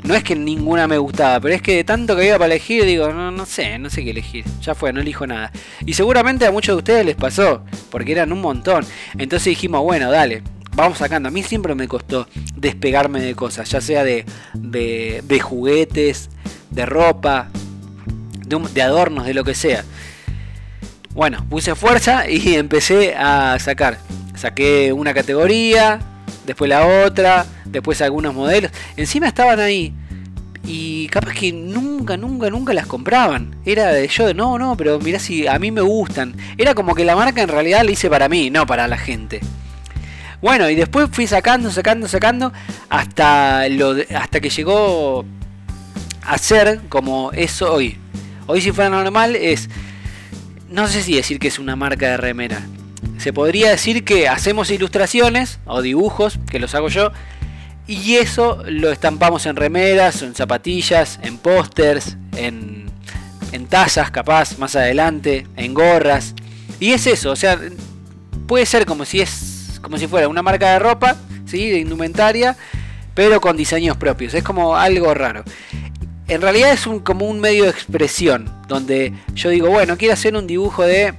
No 0.02 0.14
es 0.14 0.24
que 0.24 0.34
ninguna 0.34 0.88
me 0.88 0.98
gustaba, 0.98 1.38
pero 1.38 1.54
es 1.54 1.62
que 1.62 1.76
de 1.76 1.84
tanto 1.84 2.16
que 2.16 2.26
iba 2.26 2.38
para 2.38 2.52
elegir, 2.52 2.84
digo, 2.84 3.12
no, 3.12 3.30
no 3.30 3.46
sé, 3.46 3.78
no 3.78 3.88
sé 3.88 4.02
qué 4.04 4.10
elegir. 4.10 4.44
Ya 4.62 4.74
fue, 4.74 4.92
no 4.92 5.00
elijo 5.00 5.26
nada. 5.26 5.52
Y 5.86 5.94
seguramente 5.94 6.44
a 6.46 6.50
muchos 6.50 6.74
de 6.74 6.78
ustedes 6.78 7.06
les 7.06 7.14
pasó, 7.14 7.64
porque 7.90 8.12
eran 8.12 8.32
un 8.32 8.40
montón. 8.40 8.84
Entonces 9.16 9.46
dijimos, 9.46 9.82
bueno, 9.82 10.10
dale, 10.10 10.42
vamos 10.74 10.98
sacando. 10.98 11.28
A 11.28 11.32
mí 11.32 11.42
siempre 11.42 11.74
me 11.74 11.88
costó 11.88 12.26
despegarme 12.56 13.20
de 13.20 13.34
cosas, 13.34 13.68
ya 13.70 13.80
sea 13.80 14.04
de, 14.04 14.24
de, 14.54 15.40
juguetes, 15.40 16.30
de 16.70 16.86
ropa, 16.86 17.48
de, 18.46 18.82
adornos, 18.82 19.26
de 19.26 19.34
lo 19.34 19.44
que 19.44 19.54
sea. 19.54 19.84
Bueno, 21.12 21.46
puse 21.48 21.74
fuerza 21.74 22.28
y 22.28 22.54
empecé 22.56 23.14
a 23.14 23.58
sacar. 23.58 23.98
Saqué 24.36 24.92
una 24.92 25.14
categoría, 25.14 26.00
después 26.44 26.68
la 26.68 27.04
otra, 27.04 27.46
después 27.64 28.00
algunos 28.02 28.34
modelos. 28.34 28.72
Encima 28.96 29.28
estaban 29.28 29.60
ahí. 29.60 29.94
Y 30.66 31.08
capaz 31.08 31.34
que 31.34 31.52
nunca, 31.52 32.16
nunca, 32.16 32.48
nunca 32.48 32.72
las 32.72 32.86
compraban. 32.86 33.54
Era 33.66 33.92
de 33.92 34.08
yo, 34.08 34.26
de 34.26 34.32
no, 34.32 34.58
no, 34.58 34.76
pero 34.78 34.98
mirá 34.98 35.18
si 35.18 35.46
a 35.46 35.58
mí 35.58 35.70
me 35.70 35.82
gustan. 35.82 36.34
Era 36.56 36.74
como 36.74 36.94
que 36.94 37.04
la 37.04 37.14
marca 37.14 37.42
en 37.42 37.48
realidad 37.48 37.84
la 37.84 37.90
hice 37.90 38.08
para 38.08 38.30
mí, 38.30 38.48
no 38.50 38.66
para 38.66 38.88
la 38.88 38.96
gente. 38.96 39.40
Bueno, 40.44 40.68
y 40.68 40.74
después 40.74 41.08
fui 41.10 41.26
sacando, 41.26 41.70
sacando, 41.70 42.06
sacando, 42.06 42.52
hasta, 42.90 43.66
lo 43.70 43.96
hasta 44.14 44.40
que 44.40 44.50
llegó 44.50 45.24
a 46.20 46.36
ser 46.36 46.82
como 46.90 47.32
es 47.32 47.62
hoy. 47.62 47.96
Hoy 48.46 48.60
si 48.60 48.70
fuera 48.70 48.90
normal 48.90 49.36
es, 49.36 49.70
no 50.68 50.86
sé 50.86 51.02
si 51.02 51.16
decir 51.16 51.38
que 51.38 51.48
es 51.48 51.58
una 51.58 51.76
marca 51.76 52.10
de 52.10 52.18
remera. 52.18 52.60
Se 53.16 53.32
podría 53.32 53.70
decir 53.70 54.04
que 54.04 54.28
hacemos 54.28 54.70
ilustraciones 54.70 55.60
o 55.64 55.80
dibujos, 55.80 56.38
que 56.50 56.58
los 56.58 56.74
hago 56.74 56.88
yo, 56.88 57.10
y 57.86 58.16
eso 58.16 58.62
lo 58.66 58.92
estampamos 58.92 59.46
en 59.46 59.56
remeras, 59.56 60.20
en 60.20 60.34
zapatillas, 60.34 61.20
en 61.22 61.38
pósters, 61.38 62.18
en, 62.36 62.90
en 63.52 63.66
tazas 63.66 64.10
capaz, 64.10 64.58
más 64.58 64.76
adelante, 64.76 65.46
en 65.56 65.72
gorras. 65.72 66.34
Y 66.80 66.92
es 66.92 67.06
eso, 67.06 67.30
o 67.30 67.36
sea, 67.36 67.58
puede 68.46 68.66
ser 68.66 68.84
como 68.84 69.06
si 69.06 69.22
es 69.22 69.53
como 69.84 69.98
si 69.98 70.06
fuera 70.06 70.28
una 70.28 70.42
marca 70.42 70.72
de 70.72 70.78
ropa, 70.78 71.14
¿sí? 71.44 71.70
de 71.70 71.78
indumentaria, 71.78 72.56
pero 73.14 73.40
con 73.40 73.56
diseños 73.56 73.96
propios. 73.98 74.32
Es 74.34 74.42
como 74.42 74.76
algo 74.76 75.12
raro. 75.12 75.44
En 76.26 76.40
realidad 76.40 76.72
es 76.72 76.86
un, 76.86 77.00
como 77.00 77.26
un 77.26 77.38
medio 77.38 77.64
de 77.64 77.70
expresión, 77.70 78.50
donde 78.66 79.12
yo 79.34 79.50
digo, 79.50 79.68
bueno, 79.68 79.98
quiero 79.98 80.14
hacer 80.14 80.34
un 80.34 80.46
dibujo 80.46 80.84
de 80.84 81.12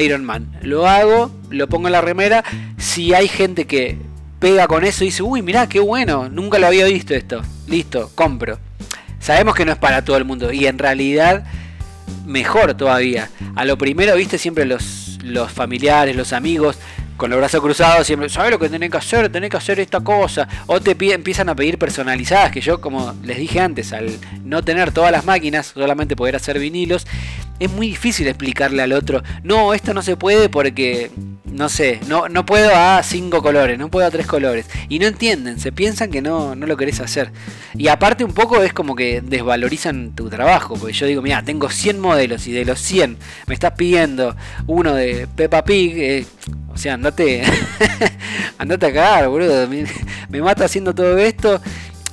Iron 0.00 0.24
Man. 0.24 0.56
Lo 0.62 0.86
hago, 0.86 1.32
lo 1.50 1.68
pongo 1.68 1.88
en 1.88 1.92
la 1.92 2.00
remera. 2.00 2.44
Si 2.78 3.12
hay 3.12 3.26
gente 3.26 3.66
que 3.66 3.98
pega 4.38 4.68
con 4.68 4.84
eso 4.84 5.02
y 5.02 5.08
dice, 5.08 5.24
uy, 5.24 5.42
mirá, 5.42 5.68
qué 5.68 5.80
bueno, 5.80 6.28
nunca 6.28 6.60
lo 6.60 6.68
había 6.68 6.86
visto 6.86 7.12
esto. 7.12 7.42
Listo, 7.66 8.12
compro. 8.14 8.60
Sabemos 9.18 9.56
que 9.56 9.64
no 9.64 9.72
es 9.72 9.78
para 9.78 10.04
todo 10.04 10.16
el 10.16 10.24
mundo 10.24 10.52
y 10.52 10.66
en 10.66 10.78
realidad 10.78 11.44
mejor 12.24 12.74
todavía. 12.74 13.30
A 13.56 13.64
lo 13.64 13.76
primero, 13.76 14.14
viste, 14.14 14.38
siempre 14.38 14.64
los, 14.64 15.18
los 15.24 15.50
familiares, 15.50 16.14
los 16.14 16.32
amigos 16.32 16.78
con 17.20 17.28
los 17.28 17.38
brazos 17.38 17.60
cruzados, 17.60 18.06
siempre, 18.06 18.30
¿sabes 18.30 18.50
lo 18.50 18.58
que 18.58 18.70
tenés 18.70 18.90
que 18.90 18.96
hacer? 18.96 19.30
Tenés 19.30 19.50
que 19.50 19.58
hacer 19.58 19.78
esta 19.78 20.00
cosa. 20.00 20.48
O 20.66 20.80
te 20.80 20.96
empiezan 21.12 21.50
a 21.50 21.54
pedir 21.54 21.76
personalizadas, 21.76 22.50
que 22.50 22.62
yo, 22.62 22.80
como 22.80 23.14
les 23.22 23.36
dije 23.36 23.60
antes, 23.60 23.92
al 23.92 24.10
no 24.42 24.64
tener 24.64 24.90
todas 24.90 25.12
las 25.12 25.26
máquinas, 25.26 25.66
solamente 25.66 26.16
poder 26.16 26.36
hacer 26.36 26.58
vinilos, 26.58 27.06
es 27.58 27.70
muy 27.70 27.88
difícil 27.88 28.26
explicarle 28.26 28.82
al 28.82 28.94
otro, 28.94 29.22
no, 29.42 29.74
esto 29.74 29.92
no 29.92 30.00
se 30.00 30.16
puede 30.16 30.48
porque, 30.48 31.10
no 31.44 31.68
sé, 31.68 32.00
no, 32.08 32.30
no 32.30 32.46
puedo 32.46 32.74
a 32.74 33.02
cinco 33.02 33.42
colores, 33.42 33.78
no 33.78 33.90
puedo 33.90 34.06
a 34.06 34.10
tres 34.10 34.26
colores. 34.26 34.66
Y 34.88 34.98
no 34.98 35.06
entienden, 35.06 35.60
se 35.60 35.72
piensan 35.72 36.10
que 36.10 36.22
no, 36.22 36.54
no 36.54 36.66
lo 36.66 36.78
querés 36.78 37.00
hacer. 37.00 37.32
Y 37.74 37.88
aparte 37.88 38.24
un 38.24 38.32
poco 38.32 38.62
es 38.62 38.72
como 38.72 38.96
que 38.96 39.20
desvalorizan 39.20 40.14
tu 40.14 40.30
trabajo, 40.30 40.74
porque 40.74 40.94
yo 40.94 41.04
digo, 41.04 41.20
mira, 41.20 41.44
tengo 41.44 41.68
100 41.68 42.00
modelos 42.00 42.46
y 42.46 42.52
de 42.52 42.64
los 42.64 42.80
100 42.80 43.18
me 43.46 43.52
estás 43.52 43.72
pidiendo 43.72 44.34
uno 44.66 44.94
de 44.94 45.28
Peppa 45.36 45.62
Pig. 45.62 45.92
Eh, 45.98 46.26
sea, 46.80 46.94
andate, 46.94 47.42
andate 48.58 48.86
a 48.86 48.92
cagar, 48.92 49.28
boludo. 49.28 49.68
Me, 49.68 50.40
mata 50.40 50.64
haciendo 50.64 50.94
todo 50.94 51.18
esto. 51.18 51.60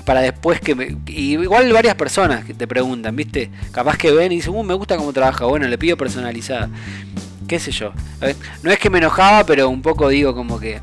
para 0.06 0.22
después 0.22 0.60
que 0.62 0.76
me... 0.76 0.96
igual 1.08 1.72
varias 1.74 1.96
personas 1.96 2.46
que 2.46 2.54
te 2.54 2.68
preguntan, 2.68 3.16
¿viste? 3.16 3.50
Capaz 3.72 3.98
que 3.98 4.12
ven 4.12 4.32
y 4.32 4.38
dicen, 4.38 4.54
uh, 4.54 4.64
me 4.64 4.74
gusta 4.74 4.98
cómo 4.98 5.14
trabaja, 5.14 5.46
bueno, 5.46 5.68
le 5.68 5.78
pido 5.78 5.98
personalizada. 5.98 6.70
¿Qué 7.48 7.60
sé 7.60 7.72
yo? 7.72 7.94
No 8.62 8.72
es 8.72 8.80
que 8.80 8.90
me 8.90 8.98
enojaba, 8.98 9.46
pero 9.46 9.70
un 9.70 9.82
poco 9.82 10.10
digo 10.10 10.36
como 10.36 10.60
que 10.60 10.82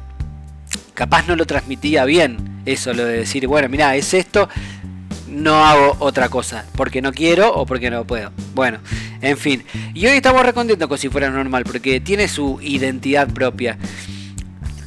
capaz 0.94 1.26
no 1.26 1.36
lo 1.36 1.44
transmitía 1.44 2.04
bien 2.04 2.62
eso, 2.66 2.94
lo 2.94 3.04
de 3.04 3.18
decir, 3.18 3.46
bueno, 3.46 3.68
mira, 3.68 3.94
es 3.96 4.14
esto, 4.14 4.48
no 5.34 5.64
hago 5.64 5.96
otra 5.98 6.28
cosa, 6.28 6.64
porque 6.76 7.02
no 7.02 7.12
quiero 7.12 7.52
o 7.54 7.66
porque 7.66 7.90
no 7.90 8.06
puedo. 8.06 8.32
Bueno, 8.54 8.78
en 9.20 9.36
fin. 9.36 9.64
Y 9.94 10.06
hoy 10.06 10.16
estamos 10.16 10.44
recontentos 10.44 10.88
con 10.88 10.98
si 10.98 11.08
fuera 11.08 11.30
normal, 11.30 11.64
porque 11.64 12.00
tiene 12.00 12.28
su 12.28 12.58
identidad 12.62 13.28
propia. 13.28 13.78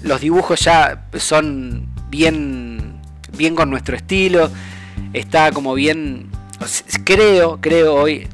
Los 0.04 0.22
dibujos 0.22 0.62
ya 0.62 1.08
son 1.16 1.88
bien, 2.10 3.02
bien 3.38 3.56
con 3.56 3.70
nuestro 3.70 3.96
estilo. 3.96 4.50
Está 5.14 5.52
como 5.52 5.74
bien, 5.74 6.30
creo, 7.04 7.60
creo 7.62 7.96
hoy, 7.96 8.28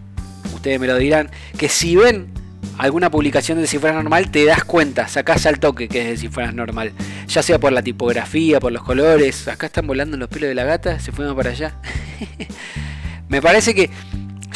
ustedes 0.54 0.80
me 0.80 0.88
lo 0.88 0.98
dirán, 0.98 1.30
que 1.58 1.70
si 1.70 1.96
ven 1.96 2.28
alguna 2.78 3.10
publicación 3.12 3.60
de 3.60 3.68
Cifras 3.68 3.96
Normal, 3.96 4.32
te 4.32 4.46
das 4.46 4.64
cuenta, 4.64 5.08
sacás 5.08 5.46
al 5.46 5.60
toque 5.60 5.88
que 5.88 6.02
es 6.02 6.08
de 6.08 6.18
Cifras 6.18 6.54
Normal. 6.54 6.94
Ya 7.28 7.42
sea 7.42 7.60
por 7.60 7.72
la 7.72 7.82
tipografía, 7.82 8.60
por 8.60 8.72
los 8.72 8.84
colores. 8.84 9.48
Acá 9.48 9.68
están 9.68 9.88
volando 9.88 10.18
los 10.18 10.30
pelos 10.30 10.50
de 10.50 10.56
la 10.56 10.64
gata, 10.64 11.00
se 11.00 11.12
fueron 11.12 11.36
para 11.36 11.52
allá. 11.52 11.76
Me 13.30 13.42
parece 13.42 13.74
que 13.74 13.90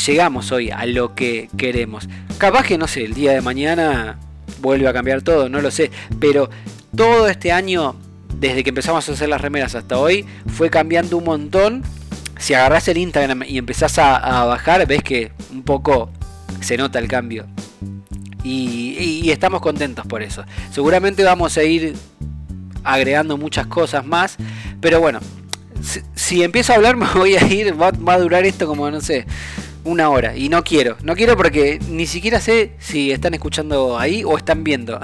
llegamos 0.05 0.51
hoy 0.51 0.69
a 0.69 0.85
lo 0.85 1.15
que 1.15 1.49
queremos. 1.57 2.07
Capaz 2.37 2.63
que, 2.65 2.77
no 2.77 2.87
sé, 2.87 3.05
el 3.05 3.13
día 3.13 3.31
de 3.31 3.41
mañana 3.41 4.19
vuelve 4.59 4.87
a 4.87 4.93
cambiar 4.93 5.21
todo, 5.21 5.49
no 5.49 5.61
lo 5.61 5.71
sé. 5.71 5.91
Pero 6.19 6.49
todo 6.95 7.27
este 7.27 7.51
año, 7.51 7.95
desde 8.35 8.63
que 8.63 8.69
empezamos 8.69 9.07
a 9.09 9.13
hacer 9.13 9.29
las 9.29 9.41
remeras 9.41 9.75
hasta 9.75 9.97
hoy, 9.97 10.25
fue 10.47 10.69
cambiando 10.69 11.17
un 11.17 11.23
montón. 11.23 11.83
Si 12.37 12.53
agarras 12.53 12.87
el 12.87 12.97
Instagram 12.97 13.43
y 13.47 13.57
empezás 13.57 13.97
a 13.97 14.45
bajar, 14.45 14.85
ves 14.85 15.01
que 15.01 15.31
un 15.51 15.63
poco 15.63 16.11
se 16.61 16.77
nota 16.77 16.99
el 16.99 17.07
cambio. 17.07 17.47
Y, 18.43 19.29
estamos 19.29 19.61
contentos 19.61 20.05
por 20.05 20.23
eso. 20.23 20.45
Seguramente 20.71 21.23
vamos 21.23 21.57
a 21.57 21.63
ir 21.63 21.95
agregando 22.83 23.37
muchas 23.37 23.67
cosas 23.67 24.05
más. 24.05 24.37
Pero 24.79 24.99
bueno, 24.99 25.19
si, 26.15 26.43
empiezo 26.43 26.73
a 26.73 26.75
hablar 26.75 26.95
me 26.97 27.07
voy 27.13 27.35
a 27.35 27.45
ir, 27.45 27.79
va, 27.79 27.91
a 28.13 28.19
durar 28.19 28.45
esto 28.45 28.67
como, 28.67 28.89
no 28.89 29.01
sé, 29.01 29.25
una 29.83 30.09
hora. 30.09 30.35
Y 30.35 30.49
no 30.49 30.63
quiero, 30.63 30.97
no 31.03 31.15
quiero 31.15 31.37
porque 31.37 31.79
ni 31.89 32.05
siquiera 32.05 32.39
sé 32.41 32.73
si 32.79 33.11
están 33.11 33.33
escuchando 33.33 33.97
ahí 33.97 34.23
o 34.23 34.37
están 34.37 34.63
viendo. 34.63 34.99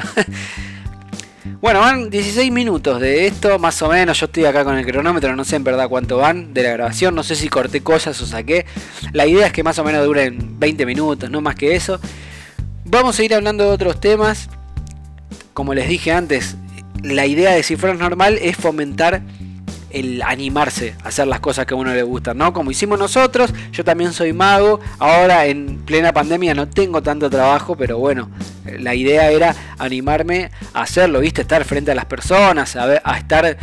bueno, 1.61 1.79
van 1.79 2.09
16 2.09 2.51
minutos 2.51 2.99
de 2.99 3.27
esto, 3.27 3.59
más 3.59 3.81
o 3.81 3.89
menos. 3.89 4.19
Yo 4.19 4.25
estoy 4.25 4.45
acá 4.45 4.63
con 4.63 4.77
el 4.77 4.85
cronómetro, 4.85 5.35
no 5.35 5.45
sé 5.45 5.55
en 5.55 5.63
verdad 5.63 5.87
cuánto 5.89 6.17
van 6.17 6.53
de 6.53 6.63
la 6.63 6.71
grabación. 6.71 7.15
No 7.15 7.23
sé 7.23 7.35
si 7.35 7.47
corté 7.47 7.81
cosas 7.81 8.21
o 8.21 8.25
saqué. 8.25 8.65
La 9.13 9.25
idea 9.25 9.47
es 9.47 9.53
que 9.53 9.63
más 9.63 9.79
o 9.79 9.83
menos 9.83 10.05
duren 10.05 10.59
20 10.59 10.85
minutos, 10.85 11.29
no 11.29 11.41
más 11.41 11.55
que 11.55 11.75
eso. 11.75 11.99
Vamos 12.85 13.17
a 13.17 13.23
ir 13.23 13.33
hablando 13.33 13.63
de 13.63 13.71
otros 13.71 13.99
temas. 13.99 14.49
Como 15.53 15.73
les 15.73 15.87
dije 15.87 16.11
antes, 16.11 16.57
la 17.03 17.25
idea 17.25 17.51
de 17.51 17.63
Cifras 17.63 17.97
Normal 17.97 18.39
es 18.41 18.55
fomentar 18.55 19.21
el 19.89 20.23
animarse 20.23 20.95
a 21.03 21.09
hacer 21.09 21.27
las 21.27 21.39
cosas 21.39 21.67
que 21.67 21.75
a 21.75 21.77
uno 21.77 21.93
le 21.93 22.01
gustan, 22.01 22.37
¿no? 22.37 22.51
Como 22.51 22.71
hicimos 22.71 22.97
nosotros, 22.97 23.53
yo 23.71 23.83
también 23.83 24.11
soy 24.11 24.33
mago, 24.33 24.79
ahora 24.97 25.45
en 25.45 25.83
plena 25.85 26.11
pandemia 26.11 26.55
no 26.55 26.67
tengo 26.67 27.03
tanto 27.03 27.29
trabajo, 27.29 27.75
pero 27.75 27.99
bueno, 27.99 28.31
la 28.79 28.95
idea 28.95 29.29
era 29.29 29.55
animarme 29.77 30.49
a 30.73 30.81
hacerlo, 30.81 31.19
¿viste? 31.19 31.41
Estar 31.41 31.63
frente 31.63 31.91
a 31.91 31.95
las 31.95 32.05
personas, 32.05 32.75
a, 32.75 33.01
a 33.03 33.17
estar 33.17 33.57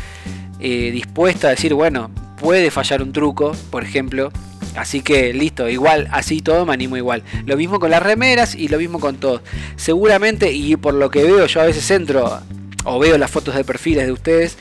eh, 0.60 0.90
dispuesta 0.92 1.48
a 1.48 1.50
decir, 1.50 1.74
bueno, 1.74 2.12
puede 2.38 2.70
fallar 2.70 3.02
un 3.02 3.12
truco, 3.12 3.52
por 3.70 3.82
ejemplo, 3.82 4.30
Así 4.76 5.00
que 5.00 5.32
listo, 5.32 5.68
igual, 5.68 6.06
así 6.12 6.42
todo 6.42 6.64
me 6.64 6.72
animo 6.72 6.96
igual. 6.96 7.24
Lo 7.44 7.56
mismo 7.56 7.80
con 7.80 7.90
las 7.90 8.00
remeras 8.00 8.54
y 8.54 8.68
lo 8.68 8.78
mismo 8.78 9.00
con 9.00 9.16
todo. 9.16 9.42
Seguramente, 9.74 10.52
y 10.52 10.76
por 10.76 10.94
lo 10.94 11.10
que 11.10 11.24
veo, 11.24 11.44
yo 11.46 11.60
a 11.60 11.64
veces 11.64 11.90
entro 11.90 12.40
o 12.84 12.98
veo 12.98 13.18
las 13.18 13.30
fotos 13.30 13.54
de 13.54 13.64
perfiles 13.64 14.06
de 14.06 14.12
ustedes. 14.12 14.56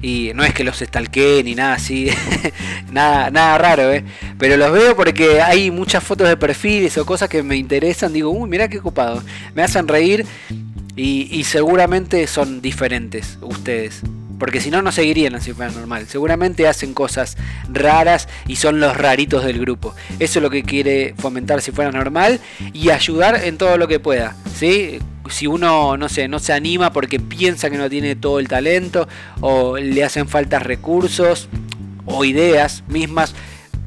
Y 0.00 0.30
no 0.34 0.44
es 0.44 0.54
que 0.54 0.64
los 0.64 0.78
stalkeen 0.78 1.46
ni 1.46 1.54
nada 1.54 1.74
así, 1.74 2.08
nada, 2.92 3.30
nada 3.30 3.58
raro, 3.58 3.92
¿eh? 3.92 4.04
Pero 4.38 4.56
los 4.56 4.70
veo 4.70 4.94
porque 4.94 5.40
hay 5.40 5.70
muchas 5.70 6.04
fotos 6.04 6.28
de 6.28 6.36
perfiles 6.36 6.96
o 6.98 7.06
cosas 7.06 7.28
que 7.28 7.42
me 7.42 7.56
interesan. 7.56 8.12
Digo, 8.12 8.30
uy, 8.30 8.48
mira 8.48 8.68
qué 8.68 8.78
ocupado. 8.78 9.22
Me 9.54 9.62
hacen 9.62 9.88
reír 9.88 10.24
y, 10.94 11.28
y 11.32 11.44
seguramente 11.44 12.26
son 12.26 12.60
diferentes 12.60 13.38
ustedes. 13.40 14.02
Porque 14.38 14.60
si 14.60 14.70
no, 14.70 14.82
no 14.82 14.92
seguirían 14.92 15.34
así 15.34 15.52
normal. 15.52 16.06
Seguramente 16.06 16.68
hacen 16.68 16.94
cosas 16.94 17.36
raras 17.72 18.28
y 18.46 18.56
son 18.56 18.80
los 18.80 18.96
raritos 18.96 19.44
del 19.44 19.58
grupo. 19.58 19.94
Eso 20.18 20.38
es 20.38 20.42
lo 20.42 20.50
que 20.50 20.62
quiere 20.62 21.14
fomentar 21.18 21.60
si 21.60 21.72
fuera 21.72 21.90
normal 21.90 22.40
y 22.72 22.90
ayudar 22.90 23.44
en 23.44 23.58
todo 23.58 23.76
lo 23.76 23.88
que 23.88 24.00
pueda. 24.00 24.36
¿sí? 24.54 24.98
Si 25.28 25.46
uno 25.46 25.96
no 25.96 26.08
sé, 26.08 26.28
no 26.28 26.38
se 26.38 26.52
anima 26.52 26.92
porque 26.92 27.20
piensa 27.20 27.70
que 27.70 27.78
no 27.78 27.90
tiene 27.90 28.16
todo 28.16 28.38
el 28.38 28.48
talento 28.48 29.08
o 29.40 29.76
le 29.76 30.04
hacen 30.04 30.28
falta 30.28 30.58
recursos 30.58 31.48
o 32.06 32.24
ideas 32.24 32.84
mismas, 32.88 33.34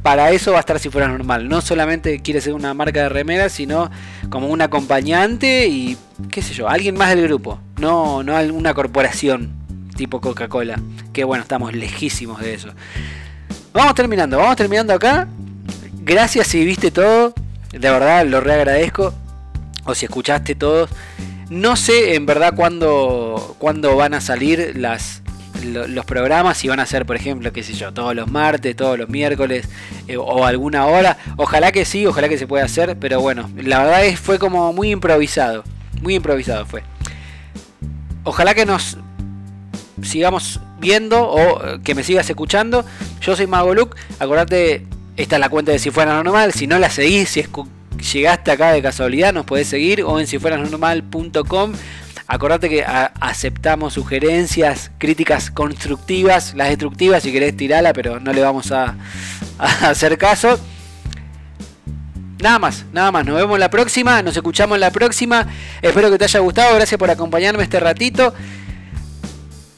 para 0.04 0.32
eso 0.32 0.52
va 0.52 0.58
a 0.58 0.62
estar 0.62 0.80
si 0.80 0.90
fuera 0.90 1.08
normal. 1.08 1.48
No 1.48 1.62
solamente 1.62 2.22
quiere 2.22 2.42
ser 2.42 2.54
una 2.54 2.74
marca 2.74 3.04
de 3.04 3.10
remeras, 3.10 3.52
sino 3.52 3.90
como 4.30 4.48
un 4.48 4.62
acompañante 4.62 5.68
y 5.68 5.98
qué 6.30 6.42
sé 6.42 6.54
yo, 6.54 6.70
alguien 6.70 6.96
más 6.96 7.10
del 7.10 7.24
grupo, 7.24 7.60
no, 7.80 8.24
no 8.24 8.36
una 8.54 8.74
corporación 8.74 9.61
tipo 10.02 10.20
Coca-Cola. 10.20 10.80
Que 11.14 11.24
bueno, 11.24 11.44
estamos 11.44 11.76
lejísimos 11.76 12.42
de 12.42 12.56
eso. 12.56 12.70
Vamos 13.72 13.94
terminando, 13.94 14.40
vamos 14.40 14.56
terminando 14.56 14.94
acá. 14.94 15.28
Gracias 16.02 16.48
si 16.48 16.66
viste 16.66 16.90
todo. 16.90 17.36
De 17.72 17.78
verdad, 17.78 18.26
lo 18.26 18.42
reagradezco. 18.42 19.14
O 19.86 19.94
si 19.94 20.06
escuchaste 20.06 20.56
todo. 20.56 20.90
No 21.52 21.76
sé 21.76 22.16
en 22.16 22.26
verdad 22.26 22.56
cuándo, 22.56 23.56
cuándo 23.60 23.96
van 23.96 24.16
a 24.16 24.22
salir 24.22 24.74
los 24.76 26.06
programas. 26.06 26.58
Si 26.58 26.68
van 26.68 26.80
a 26.80 26.88
ser, 26.88 27.06
por 27.06 27.16
ejemplo, 27.16 27.54
qué 27.54 27.62
sé 27.62 27.74
yo, 27.74 27.94
todos 27.94 28.16
los 28.16 28.32
martes, 28.32 28.76
todos 28.76 28.98
los 28.98 29.08
miércoles 29.08 29.70
eh, 30.08 30.18
o 30.18 30.46
alguna 30.48 30.88
hora. 30.88 31.18
Ojalá 31.38 31.72
que 31.72 31.86
sí, 31.86 32.08
ojalá 32.08 32.28
que 32.28 32.40
se 32.40 32.48
pueda 32.48 32.66
hacer. 32.66 32.98
Pero 32.98 33.22
bueno, 33.22 33.52
la 33.56 33.84
verdad 33.84 34.04
es 34.04 34.20
fue 34.20 34.40
como 34.40 34.74
muy 34.74 34.90
improvisado. 34.90 35.64
Muy 36.02 36.16
improvisado 36.16 36.66
fue. 36.66 36.82
Ojalá 38.24 38.56
que 38.56 38.66
nos 38.66 38.98
sigamos 40.04 40.60
viendo 40.80 41.24
o 41.30 41.66
eh, 41.66 41.80
que 41.84 41.96
me 41.96 42.04
sigas 42.04 42.30
escuchando. 42.30 42.86
Yo 43.22 43.36
soy 43.36 43.48
Mago 43.48 43.74
Luke. 43.74 43.98
Acordate, 44.20 44.86
esta 45.18 45.36
es 45.36 45.40
la 45.40 45.50
cuenta 45.50 45.72
de 45.72 45.80
Si 45.80 45.92
Fuera 45.92 46.22
Normal. 46.22 46.54
Si 46.54 46.68
no 46.68 46.80
la 46.80 46.90
seguís, 46.90 47.30
si 47.30 47.44
llegaste 48.02 48.52
acá 48.52 48.72
de 48.72 48.82
casualidad, 48.82 49.34
nos 49.34 49.46
podés 49.46 49.68
seguir 49.68 50.04
o 50.04 50.20
en 50.20 50.28
sifueranormal.com. 50.28 51.74
Acordate 52.28 52.70
que 52.70 52.86
aceptamos 52.86 53.94
sugerencias, 53.94 54.92
críticas 54.98 55.52
constructivas, 55.52 56.54
las 56.56 56.70
destructivas 56.70 57.24
si 57.24 57.32
querés 57.32 57.58
tirarla, 57.58 57.92
pero 57.92 58.22
no 58.22 58.32
le 58.32 58.42
vamos 58.42 58.72
a, 58.72 58.96
a 59.60 59.90
hacer 59.90 60.18
caso. 60.18 60.58
Nada 62.42 62.58
más, 62.58 62.86
nada 62.92 63.12
más. 63.12 63.26
Nos 63.26 63.36
vemos 63.36 63.60
la 63.60 63.70
próxima, 63.70 64.22
nos 64.24 64.36
escuchamos 64.36 64.80
la 64.80 64.92
próxima. 64.92 65.46
Espero 65.82 66.10
que 66.10 66.18
te 66.18 66.24
haya 66.24 66.40
gustado. 66.40 66.74
Gracias 66.76 66.98
por 66.98 67.12
acompañarme 67.12 67.64
este 67.64 67.80
ratito. 67.80 68.34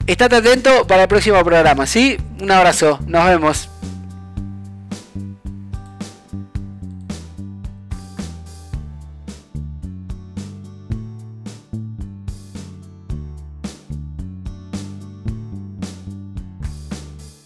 Estate 0.05 0.35
atento 0.35 0.85
para 0.85 1.03
el 1.03 1.07
próximo 1.07 1.41
programa, 1.43 1.85
¿sí? 1.85 2.17
Un 2.41 2.51
abrazo, 2.51 2.99
nos 3.07 3.25
vemos. 3.25 3.69